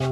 توی 0.00 0.08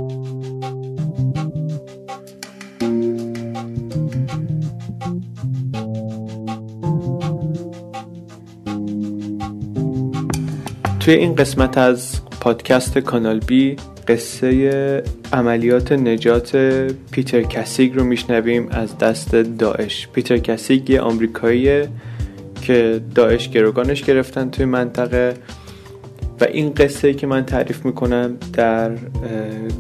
این 11.15 11.35
قسمت 11.35 11.79
از 11.79 12.21
پادکست 12.41 12.99
کانال 12.99 13.39
بی 13.39 13.77
قصه 14.09 15.03
عملیات 15.33 15.93
نجات 15.93 16.57
پیتر 17.11 17.43
کسیگ 17.43 17.95
رو 17.95 18.05
میشنویم 18.05 18.69
از 18.71 18.99
دست 18.99 19.35
داعش. 19.35 20.09
پیتر 20.13 20.39
کسیگ 20.39 20.91
یه 20.91 21.01
آمریکایی 21.01 21.83
که 22.63 23.01
داعش 23.15 23.49
گروگانش 23.49 24.03
گرفتن 24.05 24.51
توی 24.51 24.65
منطقه. 24.65 25.35
و 26.41 26.45
این 26.45 26.71
قصه 26.75 27.15
که 27.15 27.27
من 27.27 27.45
تعریف 27.45 27.87
می‌کنم 27.87 28.37
در 28.53 28.91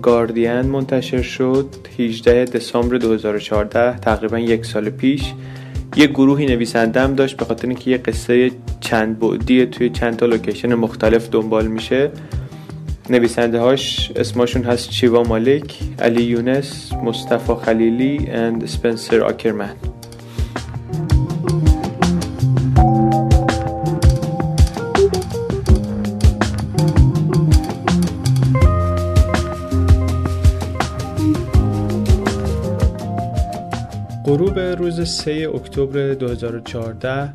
گاردین 0.02 0.60
منتشر 0.60 1.22
شد 1.22 1.66
18 1.98 2.44
دسامبر 2.44 2.96
2014 2.96 3.98
تقریبا 3.98 4.38
یک 4.38 4.66
سال 4.66 4.90
پیش. 4.90 5.32
یه 5.96 6.06
گروهی 6.06 6.46
نویسنده 6.46 7.00
هم 7.00 7.14
داشت 7.14 7.36
به 7.36 7.44
خاطر 7.44 7.68
اینکه 7.68 7.90
یه 7.90 7.98
قصه 7.98 8.50
چند 8.80 9.18
بعدی 9.18 9.66
توی 9.66 9.90
چند 9.90 10.16
تا 10.16 10.26
لوکیشن 10.26 10.74
مختلف 10.74 11.30
دنبال 11.30 11.66
میشه. 11.66 12.10
نویسنده 13.10 13.60
هاش 13.60 14.12
اسمشون 14.16 14.62
هست 14.62 14.90
چیوا 14.90 15.22
مالک، 15.22 15.74
علی 15.98 16.22
یونس، 16.22 16.92
مصطفی 16.92 17.52
خلیلی 17.54 18.18
و 18.62 18.66
سپنسر 18.66 19.20
آکرمن 19.20 19.70
غروب 34.28 34.58
روز 34.58 35.00
3 35.00 35.48
اکتبر 35.54 36.14
2014 36.14 37.32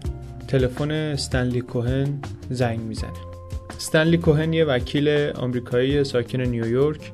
تلفن 0.48 0.92
استنلی 0.92 1.62
کوهن 1.62 2.20
زنگ 2.50 2.80
می‌زنه. 2.80 3.10
استنلی 3.78 4.18
کوهن 4.18 4.54
یه 4.54 4.66
وکیل 4.66 5.10
آمریکایی 5.36 6.04
ساکن 6.04 6.42
نیویورک 6.42 7.12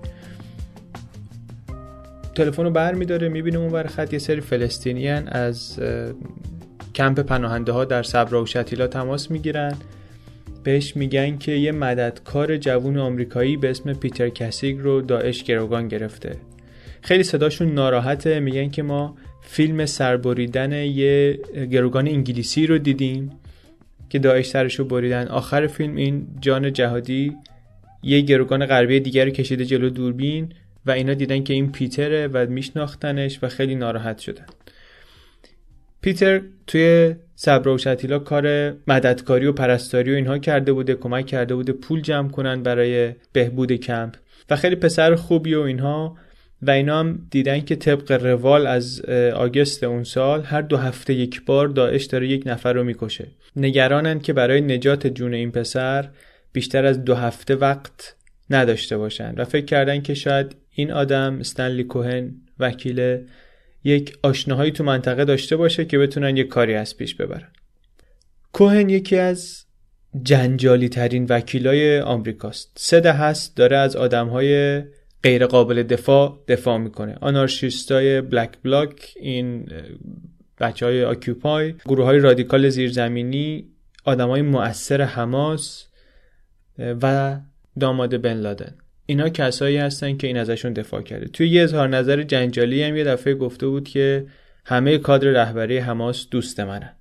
تلفن 2.36 2.64
رو 2.64 2.72
بر 2.72 2.94
میداره 2.94 3.30
می‌بینه 3.30 3.58
اون 3.58 3.84
خط 3.84 4.14
یه 4.14 4.20
سری 4.20 4.42
فلسطینیان 4.42 5.28
از 5.28 5.80
کمپ 6.96 7.20
پناهنده 7.20 7.72
ها 7.72 7.86
در 7.86 8.04
صبرا 8.04 8.44
و 8.44 8.46
شتیلا 8.46 8.88
تماس 8.88 9.32
می‌گیرن. 9.32 9.74
بهش 10.64 10.96
میگن 10.96 11.38
که 11.38 11.52
یه 11.52 11.72
مددکار 11.72 12.58
جوون 12.58 12.98
آمریکایی 12.98 13.58
به 13.58 13.70
اسم 13.70 13.94
پیتر 13.94 14.30
کسیگ 14.30 14.80
رو 14.80 15.02
داعش 15.02 15.44
گروگان 15.44 15.88
گرفته. 15.88 16.36
خیلی 17.02 17.24
صداشون 17.24 17.72
ناراحته 17.72 18.40
میگن 18.40 18.70
که 18.70 18.84
ما 18.84 19.16
فیلم 19.52 19.86
سربریدن 19.86 20.72
یه 20.72 21.40
گروگان 21.72 22.08
انگلیسی 22.08 22.68
رو 22.68 22.78
دیدیم 22.78 23.32
که 24.10 24.20
داعش 24.20 24.48
سرش 24.48 24.76
رو 24.76 24.86
بریدن. 24.86 25.28
آخر 25.28 25.68
فیلم 25.68 25.96
این 25.96 26.28
جان 26.42 26.74
جهادی 26.74 27.36
یه 28.04 28.22
گروگان 28.22 28.66
غربی 28.66 29.00
دیگر 29.00 29.26
رو 29.26 29.32
کشیده 29.32 29.66
جلو 29.66 29.90
دوربین 29.90 30.54
و 30.86 30.92
اینا 30.92 31.14
دیدن 31.14 31.44
که 31.44 31.54
این 31.54 31.72
پیتره 31.72 32.28
و 32.28 32.46
میشناختنش 32.50 33.40
و 33.44 33.48
خیلی 33.48 33.76
ناراحت 33.76 34.20
شدن. 34.20 34.46
پیتر 36.02 36.42
توی 36.68 37.16
صبر 37.36 37.68
و 37.68 37.78
شتیلا 37.78 38.20
کار 38.20 38.74
مددکاری 38.88 39.46
و 39.46 39.52
پرستاری 39.52 40.12
و 40.12 40.16
اینها 40.16 40.38
کرده 40.38 40.74
بوده 40.74 40.96
کمک 40.96 41.26
کرده 41.26 41.56
بوده 41.56 41.74
پول 41.74 42.02
جمع 42.02 42.30
کنن 42.30 42.64
برای 42.64 43.12
بهبود 43.34 43.72
کمپ. 43.72 44.16
و 44.50 44.56
خیلی 44.56 44.76
پسر 44.76 45.16
خوبی 45.16 45.54
و 45.54 45.62
اینها 45.62 46.18
و 46.62 46.72
اینا 46.72 47.00
هم 47.00 47.28
دیدن 47.32 47.60
که 47.60 47.76
طبق 47.76 48.12
روال 48.12 48.68
از 48.68 49.02
آگست 49.36 49.84
اون 49.84 50.04
سال 50.04 50.44
هر 50.44 50.62
دو 50.62 50.78
هفته 50.78 51.14
یک 51.14 51.46
بار 51.46 51.68
داعش 51.68 52.06
داره 52.06 52.28
یک 52.28 52.44
نفر 52.46 52.74
رو 52.74 52.84
می‌کشه. 52.84 53.28
نگرانن 53.56 54.20
که 54.20 54.34
برای 54.34 54.62
نجات 54.62 55.08
جون 55.08 55.34
این 55.34 55.52
پسر 55.52 56.10
بیشتر 56.54 56.86
از 56.86 57.06
دو 57.06 57.16
هفته 57.16 57.56
وقت 57.56 58.16
نداشته 58.50 58.98
باشن 58.98 59.34
و 59.38 59.46
فکر 59.46 59.66
کردن 59.66 60.02
که 60.02 60.14
شاید 60.14 60.56
این 60.72 60.92
آدم 60.92 61.40
استنلی 61.40 61.84
کوهن 61.84 62.32
وکیل 62.60 63.18
یک 63.84 64.18
آشناهایی 64.24 64.72
تو 64.72 64.84
منطقه 64.84 65.26
داشته 65.26 65.56
باشه 65.56 65.86
که 65.86 65.98
بتونن 65.98 66.38
یک 66.38 66.48
کاری 66.48 66.76
از 66.76 66.98
پیش 66.98 67.16
ببرن. 67.16 67.48
کوهن 68.54 68.90
یکی 68.90 69.18
از 69.18 69.66
جنجالی 70.24 70.90
ترین 70.90 71.26
وکیلای 71.30 72.00
آمریکاست. 72.00 72.72
سه 72.76 73.12
هست 73.12 73.58
داره 73.58 73.78
از 73.78 73.96
آدمهای 73.96 74.82
غیر 75.24 75.46
قابل 75.46 75.84
دفاع 75.84 76.40
دفاع 76.48 76.78
می‌کنه. 76.78 77.18
آنارشیستای 77.22 78.22
بلک 78.22 78.50
بلاک 78.64 79.14
این 79.20 79.70
بچه 80.60 80.86
های 80.86 81.04
آکیوپای 81.04 81.74
گروه 81.86 82.06
های 82.06 82.20
رادیکال 82.20 82.70
زیرزمینی 82.70 83.66
آدم 84.06 84.30
های 84.30 84.42
مؤثر 84.42 85.02
حماس 85.02 85.88
و 86.78 87.38
داماد 87.80 88.22
بن 88.22 88.34
لادن. 88.34 88.76
اینا 89.06 89.30
کسایی 89.30 89.78
هستن 89.78 90.18
که 90.18 90.28
این 90.28 90.38
ازشون 90.38 90.74
دفاع 90.74 91.02
کرده. 91.02 91.28
توی 91.28 91.50
یه 91.50 91.64
اظهار 91.64 91.88
نظر 91.88 92.24
جنجالی 92.24 92.84
هم 92.84 92.96
یه 92.96 93.04
دفعه 93.04 93.34
گفته 93.34 93.68
بود 93.68 93.88
که 93.88 94.26
همه 94.66 94.98
کادر 94.98 95.28
رهبری 95.28 95.78
حماس 95.78 96.28
دوست 96.32 96.60
منن. 96.60 96.94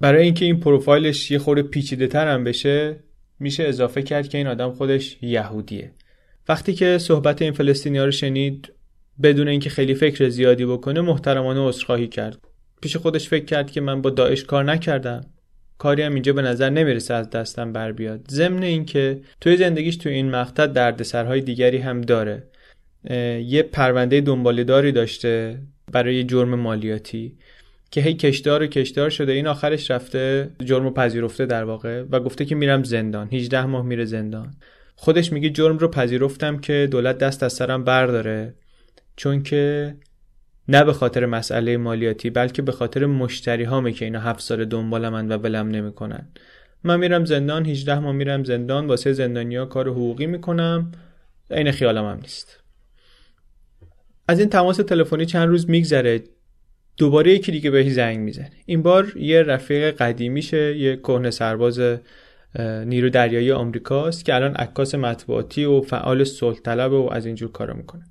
برای 0.00 0.22
اینکه 0.22 0.44
این 0.44 0.60
پروفایلش 0.60 1.30
یه 1.30 1.38
خورده 1.38 1.62
پیچیده 1.62 2.06
تر 2.06 2.28
هم 2.28 2.44
بشه 2.44 2.96
میشه 3.40 3.64
اضافه 3.64 4.02
کرد 4.02 4.28
که 4.28 4.38
این 4.38 4.46
آدم 4.46 4.70
خودش 4.70 5.18
یهودیه. 5.22 5.90
وقتی 6.50 6.74
که 6.74 6.98
صحبت 6.98 7.42
این 7.42 7.52
فلسطینیا 7.52 8.04
رو 8.04 8.10
شنید 8.10 8.72
بدون 9.22 9.48
اینکه 9.48 9.70
خیلی 9.70 9.94
فکر 9.94 10.28
زیادی 10.28 10.64
بکنه 10.64 11.00
محترمانه 11.00 11.68
عذرخواهی 11.68 12.08
کرد. 12.08 12.38
پیش 12.82 12.96
خودش 12.96 13.28
فکر 13.28 13.44
کرد 13.44 13.70
که 13.70 13.80
من 13.80 14.02
با 14.02 14.10
داعش 14.10 14.44
کار 14.44 14.64
نکردم. 14.64 15.20
کاری 15.78 16.02
هم 16.02 16.14
اینجا 16.14 16.32
به 16.32 16.42
نظر 16.42 16.70
نمی‌رسه 16.70 17.14
از 17.14 17.30
دستم 17.30 17.72
بر 17.72 17.92
بیاد. 17.92 18.20
ضمن 18.30 18.62
اینکه 18.62 19.20
توی 19.40 19.56
زندگیش 19.56 19.96
توی 19.96 20.12
این 20.12 20.30
مقطع 20.30 20.66
دردسرهای 20.66 21.40
دیگری 21.40 21.78
هم 21.78 22.00
داره. 22.00 22.42
یه 23.44 23.62
پرونده 23.72 24.20
دنبالداری 24.20 24.92
داشته 24.92 25.58
برای 25.92 26.24
جرم 26.24 26.54
مالیاتی 26.54 27.36
که 27.90 28.00
هی 28.00 28.14
کشدار 28.14 28.62
و 28.62 28.66
کشدار 28.66 29.10
شده. 29.10 29.32
این 29.32 29.46
آخرش 29.46 29.90
رفته 29.90 30.50
جرم 30.64 30.94
پذیرفته 30.94 31.46
در 31.46 31.64
واقع 31.64 32.02
و 32.10 32.20
گفته 32.20 32.44
که 32.44 32.54
میرم 32.54 32.82
زندان. 32.82 33.28
18 33.32 33.66
ماه 33.66 33.84
میره 33.84 34.04
زندان. 34.04 34.54
خودش 35.02 35.32
میگه 35.32 35.50
جرم 35.50 35.78
رو 35.78 35.88
پذیرفتم 35.88 36.58
که 36.58 36.88
دولت 36.90 37.18
دست 37.18 37.42
از 37.42 37.52
سرم 37.52 37.84
برداره 37.84 38.54
چون 39.16 39.42
که 39.42 39.94
نه 40.68 40.84
به 40.84 40.92
خاطر 40.92 41.26
مسئله 41.26 41.76
مالیاتی 41.76 42.30
بلکه 42.30 42.62
به 42.62 42.72
خاطر 42.72 43.06
مشتری 43.06 43.64
هامه 43.64 43.92
که 43.92 44.04
اینا 44.04 44.20
هفت 44.20 44.40
سال 44.40 44.64
دنبالمن 44.64 45.28
و 45.28 45.36
ولم 45.36 45.68
نمی‌کنن. 45.68 46.28
من 46.84 47.00
میرم 47.00 47.24
زندان 47.24 47.66
18 47.66 47.98
ماه 47.98 48.12
میرم 48.12 48.44
زندان 48.44 48.86
واسه 48.86 49.12
زندانیا 49.12 49.66
کار 49.66 49.88
حقوقی 49.88 50.26
می‌کنم 50.26 50.92
عین 51.50 51.70
خیالم 51.70 52.04
هم 52.04 52.18
نیست. 52.22 52.62
از 54.28 54.38
این 54.38 54.48
تماس 54.48 54.76
تلفنی 54.76 55.26
چند 55.26 55.48
روز 55.48 55.70
میگذره 55.70 56.22
دوباره 56.96 57.32
یکی 57.32 57.52
دیگه 57.52 57.70
بهش 57.70 57.92
زنگ 57.92 58.18
می‌زنه. 58.18 58.52
این 58.66 58.82
بار 58.82 59.16
یه 59.16 59.42
رفیق 59.42 59.96
قدیمیشه 59.96 60.76
یه 60.76 60.96
کهنه 60.96 61.30
سرباز 61.30 61.80
نیرو 62.58 63.10
دریایی 63.10 63.52
آمریکاست 63.52 64.24
که 64.24 64.34
الان 64.34 64.54
عکاس 64.54 64.94
مطبوعاتی 64.94 65.64
و 65.64 65.80
فعال 65.80 66.24
صلح 66.24 66.84
و 66.86 67.08
از 67.12 67.26
اینجور 67.26 67.52
کارا 67.52 67.74
می‌کنه. 67.74 68.04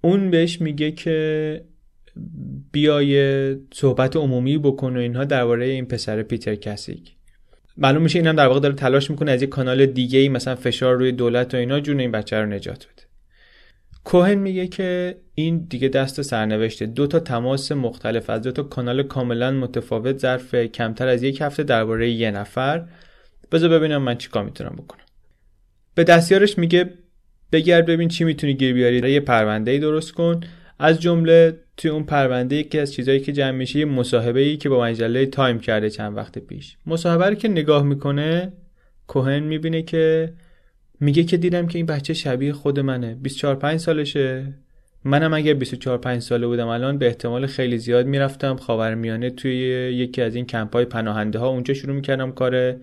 اون 0.00 0.30
بهش 0.30 0.60
میگه 0.60 0.92
که 0.92 1.64
بیای 2.72 3.56
صحبت 3.74 4.16
عمومی 4.16 4.58
بکن 4.58 4.96
و 4.96 5.00
اینها 5.00 5.24
درباره 5.24 5.66
این 5.66 5.86
پسر 5.86 6.22
پیتر 6.22 6.54
کسیک. 6.54 7.12
معلوم 7.76 8.02
میشه 8.02 8.18
اینم 8.18 8.36
در 8.36 8.46
واقع 8.46 8.60
داره 8.60 8.74
تلاش 8.74 9.10
می‌کنه 9.10 9.30
از 9.30 9.42
یک 9.42 9.48
کانال 9.48 9.86
دیگه 9.86 10.18
ای 10.18 10.28
مثلا 10.28 10.54
فشار 10.54 10.96
روی 10.96 11.12
دولت 11.12 11.54
و 11.54 11.56
اینا 11.56 11.80
جون 11.80 12.00
این 12.00 12.12
بچه 12.12 12.40
رو 12.40 12.46
نجات 12.46 12.86
بده. 12.86 13.05
کوهن 14.06 14.34
میگه 14.34 14.66
که 14.66 15.18
این 15.34 15.66
دیگه 15.68 15.88
دست 15.88 16.22
سرنوشته. 16.22 16.86
دو 16.86 17.06
تا 17.06 17.20
تماس 17.20 17.72
مختلف 17.72 18.30
از 18.30 18.42
دو 18.42 18.52
تا 18.52 18.62
کانال 18.62 19.02
کاملا 19.02 19.50
متفاوت 19.50 20.18
ظرف 20.18 20.54
کمتر 20.54 21.08
از 21.08 21.22
یک 21.22 21.40
هفته 21.40 21.62
درباره 21.62 22.10
یه 22.10 22.30
نفر. 22.30 22.84
بذار 23.52 23.70
ببینم 23.70 24.02
من 24.02 24.14
چیکار 24.18 24.44
می‌تونم 24.44 24.76
بکنم. 24.78 25.04
به 25.94 26.04
دستیارش 26.04 26.58
میگه 26.58 26.90
بگرد 27.52 27.86
ببین 27.86 28.08
چی 28.08 28.24
می‌تونی 28.24 28.54
گیر 28.54 28.74
بیاری 28.74 29.12
یه 29.12 29.20
پرونده 29.20 29.70
ای 29.70 29.78
درست 29.78 30.12
کن. 30.12 30.40
از 30.78 31.00
جمله 31.00 31.58
توی 31.76 31.90
اون 31.90 32.04
پرونده 32.04 32.56
یکی 32.56 32.78
از 32.78 32.92
چیزهایی 32.92 33.20
که 33.20 33.32
جمع 33.32 33.50
میشه 33.50 33.78
یه 33.78 33.84
مصاحبه 33.84 34.40
ای 34.40 34.56
که 34.56 34.68
با 34.68 34.82
مجله 34.82 35.26
تایم 35.26 35.58
کرده 35.58 35.90
چند 35.90 36.16
وقت 36.16 36.38
پیش. 36.38 36.76
مصاحبه 36.86 37.26
رو 37.26 37.34
که 37.34 37.48
نگاه 37.48 37.82
می‌کنه 37.82 38.52
کوهن 39.06 39.40
می‌بینه 39.40 39.82
که 39.82 40.32
میگه 41.00 41.24
که 41.24 41.36
دیدم 41.36 41.66
که 41.66 41.78
این 41.78 41.86
بچه 41.86 42.14
شبیه 42.14 42.52
خود 42.52 42.80
منه. 42.80 43.14
24 43.14 43.54
5 43.54 43.80
سالشه. 43.80 44.54
منم 45.04 45.34
اگه 45.34 45.54
24 45.54 45.98
5 45.98 46.22
ساله 46.22 46.46
بودم 46.46 46.68
الان 46.68 46.98
به 46.98 47.06
احتمال 47.06 47.46
خیلی 47.46 47.78
زیاد 47.78 48.06
می‌رفتم. 48.06 48.56
خاورمیانه 48.56 49.30
توی 49.30 49.54
یکی 49.94 50.22
از 50.22 50.34
این 50.34 50.46
کمپای 50.46 50.84
پناهنده 50.84 51.38
ها 51.38 51.48
اونجا 51.48 51.74
شروع 51.74 51.96
می‌کردم 51.96 52.32
کار 52.32 52.76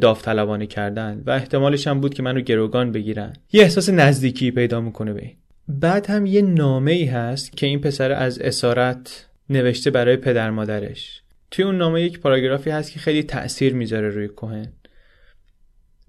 داوطلبانه 0.00 0.66
کردن 0.66 1.22
و 1.26 1.30
احتمالش 1.30 1.86
هم 1.86 2.00
بود 2.00 2.14
که 2.14 2.22
منو 2.22 2.40
گروگان 2.40 2.92
بگیرن. 2.92 3.32
یه 3.52 3.62
احساس 3.62 3.88
نزدیکی 3.88 4.50
پیدا 4.50 4.80
می‌کنه 4.80 5.12
به 5.12 5.30
بعد 5.68 6.06
هم 6.06 6.26
یه 6.26 6.42
نامه 6.42 6.92
ای 6.92 7.04
هست 7.04 7.56
که 7.56 7.66
این 7.66 7.80
پسر 7.80 8.12
از 8.12 8.38
اسارت 8.38 9.28
نوشته 9.50 9.90
برای 9.90 10.16
پدر 10.16 10.50
مادرش. 10.50 11.22
توی 11.50 11.64
اون 11.64 11.78
نامه 11.78 12.02
یک 12.02 12.20
پاراگرافی 12.20 12.70
هست 12.70 12.92
که 12.92 12.98
خیلی 12.98 13.22
تأثیر 13.22 13.74
می‌ذاره 13.74 14.08
روی 14.08 14.28
کوهن 14.28 14.72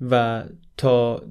و 0.02 0.44
تا 0.80 1.24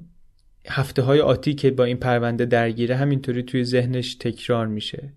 هفته 0.67 1.01
های 1.01 1.21
آتی 1.21 1.53
که 1.53 1.71
با 1.71 1.83
این 1.83 1.97
پرونده 1.97 2.45
درگیره 2.45 2.95
همینطوری 2.95 3.43
توی 3.43 3.63
ذهنش 3.63 4.15
تکرار 4.15 4.67
میشه. 4.67 5.13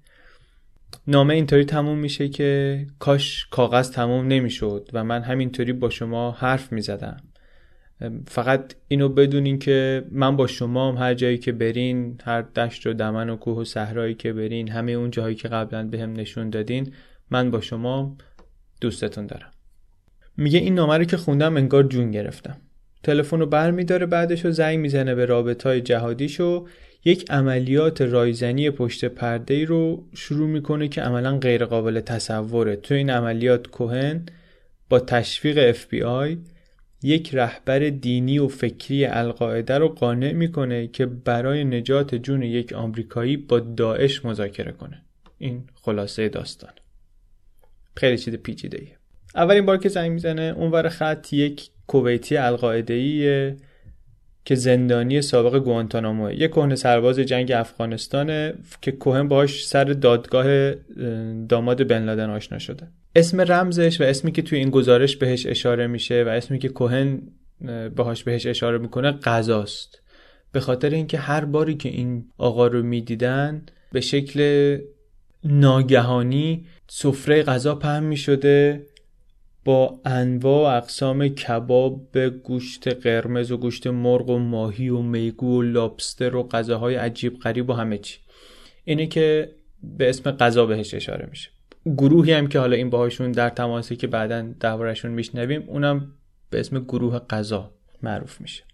نامه 1.07 1.35
اینطوری 1.35 1.65
تموم 1.65 1.99
میشه 1.99 2.29
که 2.29 2.87
کاش 2.99 3.47
کاغذ 3.51 3.91
تموم 3.91 4.27
نمی‌شد 4.27 4.89
و 4.93 5.05
من 5.05 5.23
همینطوری 5.23 5.73
با 5.73 5.91
شما 5.91 6.31
حرف 6.31 6.73
می‌زدم. 6.73 7.17
فقط 8.27 8.75
اینو 8.89 9.09
بدونین 9.09 9.59
که 9.59 10.05
من 10.11 10.37
با 10.37 10.47
شما 10.47 10.89
هم 10.89 10.97
هر 10.97 11.15
جایی 11.15 11.39
که 11.39 11.53
برین 11.53 12.21
هر 12.25 12.43
دشت 12.43 12.87
و 12.87 12.93
دمن 12.93 13.31
و 13.31 13.37
کوه 13.37 13.59
و 13.59 13.65
صحرایی 13.65 14.15
که 14.15 14.33
برین 14.33 14.69
همه 14.69 14.93
اون 14.93 15.11
جاهایی 15.11 15.35
که 15.35 15.49
قبلا 15.49 15.89
بهم 15.89 16.03
هم 16.03 16.13
نشون 16.13 16.51
دادین 16.51 16.93
من 17.31 17.51
با 17.51 17.61
شما 17.61 18.17
دوستتون 18.81 19.27
دارم. 19.27 19.51
میگه 20.37 20.59
این 20.59 20.75
نامه 20.75 20.99
رو 20.99 21.05
که 21.05 21.17
خوندم 21.17 21.57
انگار 21.57 21.83
جون 21.83 22.11
گرفتم. 22.11 22.57
تلفن 23.03 23.41
رو 23.41 23.47
بر 23.47 23.71
میداره 23.71 24.07
بعدش 24.07 24.45
رو 24.45 24.51
زنگ 24.51 24.79
می‌زنه 24.79 25.15
به 25.15 25.27
رابط 25.27 25.63
های 25.63 25.81
جهادیش 25.81 26.41
و 26.41 26.67
یک 27.05 27.31
عملیات 27.31 28.03
رایزنی 28.03 28.71
پشت 28.71 29.05
پرده 29.05 29.65
رو 29.65 30.09
شروع 30.15 30.49
می‌کنه 30.49 30.89
که 30.89 31.03
عملا 31.03 31.39
غیر 31.39 31.65
قابل 31.65 32.01
تصوره. 32.01 32.77
تو 32.77 32.95
این 32.95 33.11
عملیات 33.11 33.67
کوهن 33.67 34.27
با 34.89 35.01
تشویق 35.01 35.73
FBI 35.73 36.37
یک 37.03 37.35
رهبر 37.35 37.79
دینی 37.79 38.39
و 38.39 38.49
فکری 38.49 39.05
القاعده 39.05 39.79
رو 39.79 39.89
قانع 39.89 40.33
می‌کنه 40.33 40.87
که 40.87 41.07
برای 41.07 41.65
نجات 41.65 42.15
جون 42.15 42.43
یک 42.43 42.73
آمریکایی 42.73 43.37
با 43.37 43.61
داعش 43.61 44.25
مذاکره 44.25 44.73
کنه. 44.73 45.03
این 45.39 45.65
خلاصه 45.75 46.29
داستان. 46.29 46.73
خیلی 47.97 48.19
چیز 48.19 48.35
پیچیده 48.35 48.79
ایه 48.81 48.97
اولین 49.35 49.67
بار 49.67 49.77
که 49.77 49.89
زنگ 49.89 50.13
می‌زنه 50.13 50.55
اونور 50.57 50.89
خط 50.89 51.33
یک 51.33 51.71
کویتی 51.87 52.37
القاعده 52.37 53.57
که 54.45 54.55
زندانی 54.55 55.23
سابق 55.23 55.59
گوانتانامو 55.59 56.31
یک 56.31 56.51
کهنه 56.51 56.75
سرباز 56.75 57.19
جنگ 57.19 57.53
افغانستانه 57.53 58.55
که 58.81 58.93
کوهن 58.93 59.29
باهاش 59.29 59.67
سر 59.67 59.85
دادگاه 59.85 60.75
داماد 61.49 61.87
بن 61.87 62.05
لادن 62.05 62.31
آشنا 62.31 62.59
شده. 62.59 62.89
اسم 63.17 63.41
رمزش 63.41 64.01
و 64.01 64.05
اسمی 64.05 64.33
که 64.33 64.43
توی 64.43 64.59
این 64.59 64.71
گزارش 64.71 65.17
بهش 65.17 65.47
اشاره 65.47 65.87
میشه 65.87 66.25
و 66.25 66.29
اسمی 66.29 66.59
که 66.59 66.69
کوهن 66.69 67.23
باهاش 67.97 68.25
بهش 68.25 68.47
اشاره 68.47 68.79
می‌کنه 68.79 69.13
غذاست. 69.13 70.03
به 70.53 70.61
خاطر 70.61 70.91
اینکه 70.91 71.19
هر 71.19 71.45
باری 71.45 71.75
که 71.75 71.89
این 71.89 72.25
آقا 72.39 72.67
رو 72.67 72.83
می‌دیدن 72.83 73.63
به 73.93 74.01
شکل 74.01 74.79
ناگهانی 75.45 76.67
سفره 76.89 77.43
غذا 77.43 77.75
پهن 77.75 78.05
می‌شده. 78.05 78.87
با 79.65 80.01
انواع 80.05 80.73
و 80.73 80.77
اقسام 80.77 81.29
کباب 81.29 82.11
به 82.13 82.31
گوشت 82.31 82.89
قرمز 82.89 83.51
و 83.51 83.57
گوشت 83.57 83.87
مرغ 83.87 84.29
و 84.29 84.39
ماهی 84.39 84.89
و 84.89 85.03
میگو 85.03 85.59
و 85.59 85.63
لابستر 85.63 86.37
و 86.37 86.49
غذاهای 86.49 86.95
عجیب 86.95 87.39
غریب 87.39 87.71
و 87.71 87.73
همه 87.73 87.99
چی. 87.99 88.19
اینه 88.85 89.07
که 89.07 89.51
به 89.83 90.09
اسم 90.09 90.31
غذا 90.31 90.67
بهش 90.67 90.95
اشاره 90.95 91.27
میشه. 91.31 91.51
گروهی 91.87 92.33
هم 92.33 92.47
که 92.47 92.59
حالا 92.59 92.77
این 92.77 92.91
باهاشون 92.91 93.33
در 93.33 93.49
تماسی 93.49 93.97
که 93.97 94.07
بعدا 94.07 94.43
دربارشون 94.61 95.11
میشنویم 95.11 95.65
اونم 95.67 96.13
به 96.51 96.61
اسم 96.61 96.79
گروه 96.79 97.19
غذا 97.19 97.71
معروف 98.03 98.41
میشه. 98.41 98.65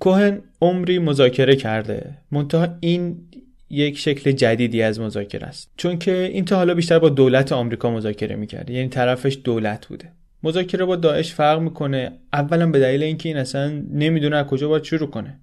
کوهن 0.00 0.42
عمری 0.60 0.98
مذاکره 0.98 1.56
کرده. 1.56 2.18
منتها 2.30 2.68
این 2.80 3.28
یک 3.70 3.98
شکل 3.98 4.32
جدیدی 4.32 4.82
از 4.82 5.00
مذاکره 5.00 5.46
است. 5.46 5.70
چون 5.76 5.98
که 5.98 6.30
این 6.32 6.44
تا 6.44 6.56
حالا 6.56 6.74
بیشتر 6.74 6.98
با 6.98 7.08
دولت 7.08 7.52
آمریکا 7.52 7.90
مذاکره 7.90 8.36
می‌کرده 8.36 8.72
یعنی 8.72 8.88
طرفش 8.88 9.38
دولت 9.44 9.86
بوده. 9.86 10.12
مذاکره 10.42 10.84
با 10.84 10.96
داعش 10.96 11.34
فرق 11.34 11.60
می‌کنه. 11.60 12.12
اولا 12.32 12.70
به 12.70 12.78
دلیل 12.78 13.02
اینکه 13.02 13.28
این 13.28 13.38
اصلا 13.38 13.82
نمی‌دونه 13.92 14.36
از 14.36 14.46
کجا 14.46 14.68
باید 14.68 14.84
شروع 14.84 15.10
کنه. 15.10 15.40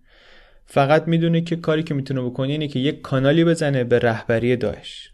فقط 0.66 1.08
می‌دونه 1.08 1.42
که 1.42 1.56
کاری 1.56 1.84
که 1.84 1.94
می‌تونه 1.94 2.22
بکنه 2.22 2.52
اینه 2.52 2.68
که 2.68 2.80
یک 2.80 3.02
کانالی 3.02 3.44
بزنه 3.44 3.84
به 3.84 4.00
رهبری 4.00 4.56
داعش. 4.56 5.12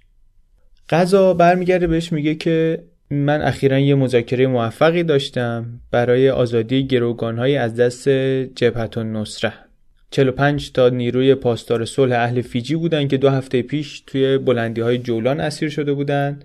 قضا 0.90 1.34
برمیگرده 1.34 1.88
بهش 1.88 2.12
میگه 2.12 2.36
که 2.36 2.84
من 3.10 3.42
اخیرا 3.42 3.80
یه 3.80 3.96
مذاکره 3.96 4.48
موفقی 4.48 5.04
داشتم 5.04 5.82
برای 5.92 6.30
آزادی 6.30 6.88
گروگانهایی 6.88 7.58
از 7.58 7.76
دست 7.76 8.10
جبهت 8.56 8.98
نصره 8.98 9.54
45 10.12 10.72
تا 10.72 10.90
نیروی 10.90 11.36
پاسدار 11.36 11.86
صلح 11.86 12.16
اهل 12.16 12.42
فیجی 12.42 12.76
بودن 12.76 13.08
که 13.08 13.18
دو 13.18 13.30
هفته 13.30 13.62
پیش 13.62 14.04
توی 14.08 14.38
بلندی 14.38 14.82
های 14.82 14.98
جولان 14.98 15.40
اسیر 15.40 15.70
شده 15.70 15.94
بودن 15.94 16.40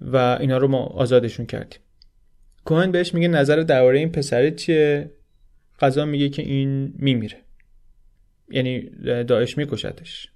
و 0.00 0.16
اینا 0.40 0.58
رو 0.58 0.68
ما 0.68 0.78
آزادشون 0.78 1.46
کردیم. 1.46 1.80
کوهن 2.64 2.92
بهش 2.92 3.14
میگه 3.14 3.28
نظر 3.28 3.56
درباره 3.56 3.98
این 3.98 4.12
پسره 4.12 4.50
چیه؟ 4.50 5.10
قضا 5.80 6.04
میگه 6.04 6.28
که 6.28 6.42
این 6.42 6.94
میمیره. 6.96 7.38
یعنی 8.50 8.90
داعش 9.24 9.58
میکشدش 9.58 10.28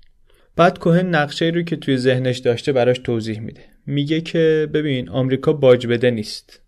بعد 0.57 0.79
کوهن 0.79 1.07
نقشه 1.07 1.45
رو 1.45 1.63
که 1.63 1.77
توی 1.77 1.97
ذهنش 1.97 2.39
داشته 2.39 2.73
براش 2.73 2.99
توضیح 2.99 3.41
میده. 3.41 3.65
میگه 3.87 4.21
که 4.21 4.69
ببین 4.75 5.09
آمریکا 5.09 5.53
باج 5.53 5.87
بده 5.87 6.11
نیست. 6.11 6.61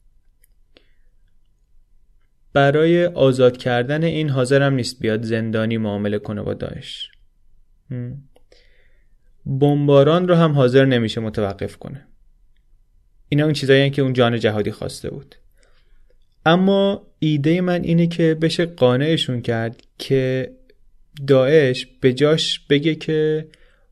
برای 2.52 3.06
آزاد 3.06 3.56
کردن 3.56 4.04
این 4.04 4.28
حاضرم 4.28 4.74
نیست 4.74 5.00
بیاد 5.00 5.22
زندانی 5.22 5.78
معامله 5.78 6.18
کنه 6.18 6.42
با 6.42 6.54
داعش. 6.54 7.10
بمباران 9.46 10.28
رو 10.28 10.34
هم 10.34 10.52
حاضر 10.52 10.84
نمیشه 10.84 11.20
متوقف 11.20 11.76
کنه. 11.76 12.06
اینا 13.28 13.44
اون 13.44 13.52
چیزایی 13.52 13.90
که 13.90 14.02
اون 14.02 14.12
جان 14.12 14.40
جهادی 14.40 14.70
خواسته 14.70 15.10
بود. 15.10 15.34
اما 16.46 17.06
ایده 17.18 17.60
من 17.60 17.82
اینه 17.82 18.06
که 18.06 18.36
بشه 18.42 18.66
قانعشون 18.66 19.40
کرد 19.42 19.82
که 19.98 20.50
داعش 21.26 21.86
به 22.00 22.12
جاش 22.12 22.60
بگه 22.70 22.94
که 22.94 23.48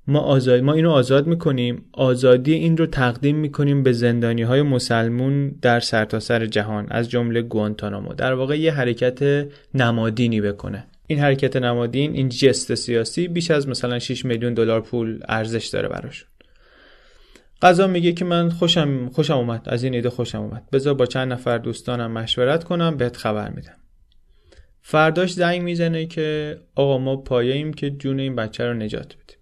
ما 0.06 0.20
آزاد 0.20 0.62
ما 0.62 0.72
اینو 0.72 0.90
آزاد 0.90 1.26
می‌کنیم. 1.26 1.84
آزادی 1.92 2.54
این 2.54 2.76
رو 2.76 2.86
تقدیم 2.86 3.36
می‌کنیم 3.36 3.82
به 3.82 3.92
زندانی 3.92 4.42
های 4.42 4.62
مسلمون 4.62 5.48
در 5.48 5.80
سرتاسر 5.80 6.38
سر 6.38 6.46
جهان 6.46 6.86
از 6.90 7.10
جمله 7.10 7.42
گوانتانامو. 7.42 8.14
در 8.14 8.32
واقع 8.32 8.58
یه 8.58 8.72
حرکت 8.72 9.48
نمادینی 9.74 10.40
بکنه. 10.40 10.86
این 11.06 11.18
حرکت 11.18 11.56
نمادین 11.56 12.12
این 12.12 12.28
جست 12.28 12.74
سیاسی 12.74 13.28
بیش 13.28 13.50
از 13.50 13.68
مثلا 13.68 13.98
6 13.98 14.24
میلیون 14.24 14.54
دلار 14.54 14.80
پول 14.80 15.20
ارزش 15.28 15.66
داره 15.66 15.88
براشون 15.88 16.28
قضا 17.62 17.86
میگه 17.86 18.12
که 18.12 18.24
من 18.24 18.50
خوشم 18.50 19.08
خوشم 19.08 19.36
اومد. 19.36 19.62
از 19.66 19.84
این 19.84 19.94
ایده 19.94 20.10
خوشم 20.10 20.40
اومد. 20.40 20.70
بذار 20.72 20.94
با 20.94 21.06
چند 21.06 21.32
نفر 21.32 21.58
دوستانم 21.58 22.12
مشورت 22.12 22.64
کنم 22.64 22.96
بهت 22.96 23.16
خبر 23.16 23.50
میدم. 23.50 23.76
فرداش 24.82 25.32
زنگ 25.32 25.62
می‌زنه 25.62 26.06
که 26.06 26.58
آقا 26.74 26.98
ما 26.98 27.16
پایه 27.16 27.54
ایم 27.54 27.72
که 27.72 27.90
جون 27.90 28.20
این 28.20 28.36
بچه 28.36 28.66
رو 28.66 28.74
نجات 28.74 29.06
بدیم. 29.06 29.38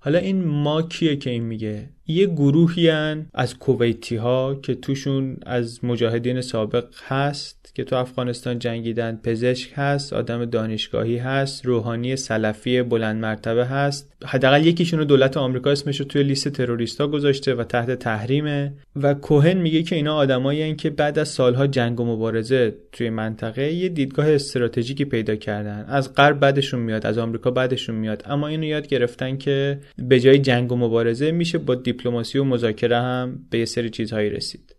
حالا 0.00 0.18
این 0.18 0.44
ما 0.44 0.82
کیه 0.82 1.16
که 1.16 1.30
این 1.30 1.42
میگه؟ 1.42 1.90
یه 2.06 2.26
گروهی 2.26 2.90
از 3.34 3.58
کویتی 3.58 4.16
ها 4.16 4.54
که 4.62 4.74
توشون 4.74 5.36
از 5.46 5.84
مجاهدین 5.84 6.40
سابق 6.40 6.84
هست 7.06 7.62
که 7.74 7.84
تو 7.84 7.96
افغانستان 7.96 8.58
جنگیدن 8.58 9.20
پزشک 9.24 9.72
هست 9.74 10.12
آدم 10.12 10.44
دانشگاهی 10.44 11.18
هست 11.18 11.66
روحانی 11.66 12.16
سلفی 12.16 12.82
بلند 12.82 13.22
مرتبه 13.22 13.66
هست. 13.66 14.12
حداقل 14.24 14.66
یکیشون 14.66 14.98
رو 14.98 15.04
دولت 15.04 15.36
آمریکا 15.36 15.70
اسمش 15.70 16.00
رو 16.00 16.06
توی 16.06 16.22
لیست 16.22 16.48
تروریستا 16.48 17.08
گذاشته 17.08 17.54
و 17.54 17.64
تحت 17.64 17.90
تحریمه. 17.90 18.72
و 18.96 19.14
کوهن 19.14 19.58
میگه 19.58 19.82
که 19.82 19.96
اینا 19.96 20.14
آدمایی 20.14 20.76
که 20.76 20.90
بعد 20.90 21.18
از 21.18 21.28
سالها 21.28 21.66
جنگ 21.66 22.00
و 22.00 22.04
مبارزه 22.04 22.74
توی 22.92 23.10
منطقه 23.10 23.72
یه 23.72 23.88
دیدگاه 23.88 24.30
استراتژیکی 24.30 25.04
پیدا 25.04 25.36
کردن. 25.36 25.84
از 25.88 26.14
غرب 26.14 26.40
بعدشون 26.40 26.80
میاد 26.80 27.06
از 27.06 27.18
آمریکا 27.18 27.50
بعدشون 27.50 27.94
میاد. 27.94 28.22
اما 28.26 28.48
اینو 28.48 28.64
یاد 28.64 28.86
گرفتن 28.86 29.36
که 29.36 29.78
به 29.98 30.20
جای 30.20 30.38
جنگ 30.38 30.72
و 30.72 30.76
مبارزه 30.76 31.30
میشه 31.30 31.58
با 31.58 31.74
دیپلماسی 32.02 32.38
و 32.38 32.44
مذاکره 32.44 32.96
هم 32.96 33.46
به 33.50 33.58
یه 33.58 33.64
سری 33.64 33.90
چیزهایی 33.90 34.30
رسید. 34.30 34.74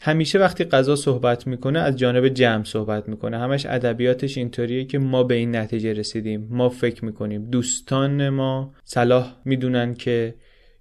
همیشه 0.00 0.38
وقتی 0.38 0.64
قضا 0.64 0.96
صحبت 0.96 1.46
می‌کنه 1.46 1.78
از 1.78 1.96
جانب 1.96 2.28
جمع 2.28 2.64
صحبت 2.64 3.08
می‌کنه. 3.08 3.38
همش 3.38 3.66
ادبیاتش 3.66 4.38
اینطوریه 4.38 4.84
که 4.84 4.98
ما 4.98 5.22
به 5.22 5.34
این 5.34 5.56
نتیجه 5.56 5.92
رسیدیم. 5.92 6.48
ما 6.50 6.68
فکر 6.68 7.04
می‌کنیم. 7.04 7.50
دوستان 7.50 8.28
ما 8.28 8.74
صلاح 8.84 9.36
می‌دونن 9.44 9.94
که 9.94 10.34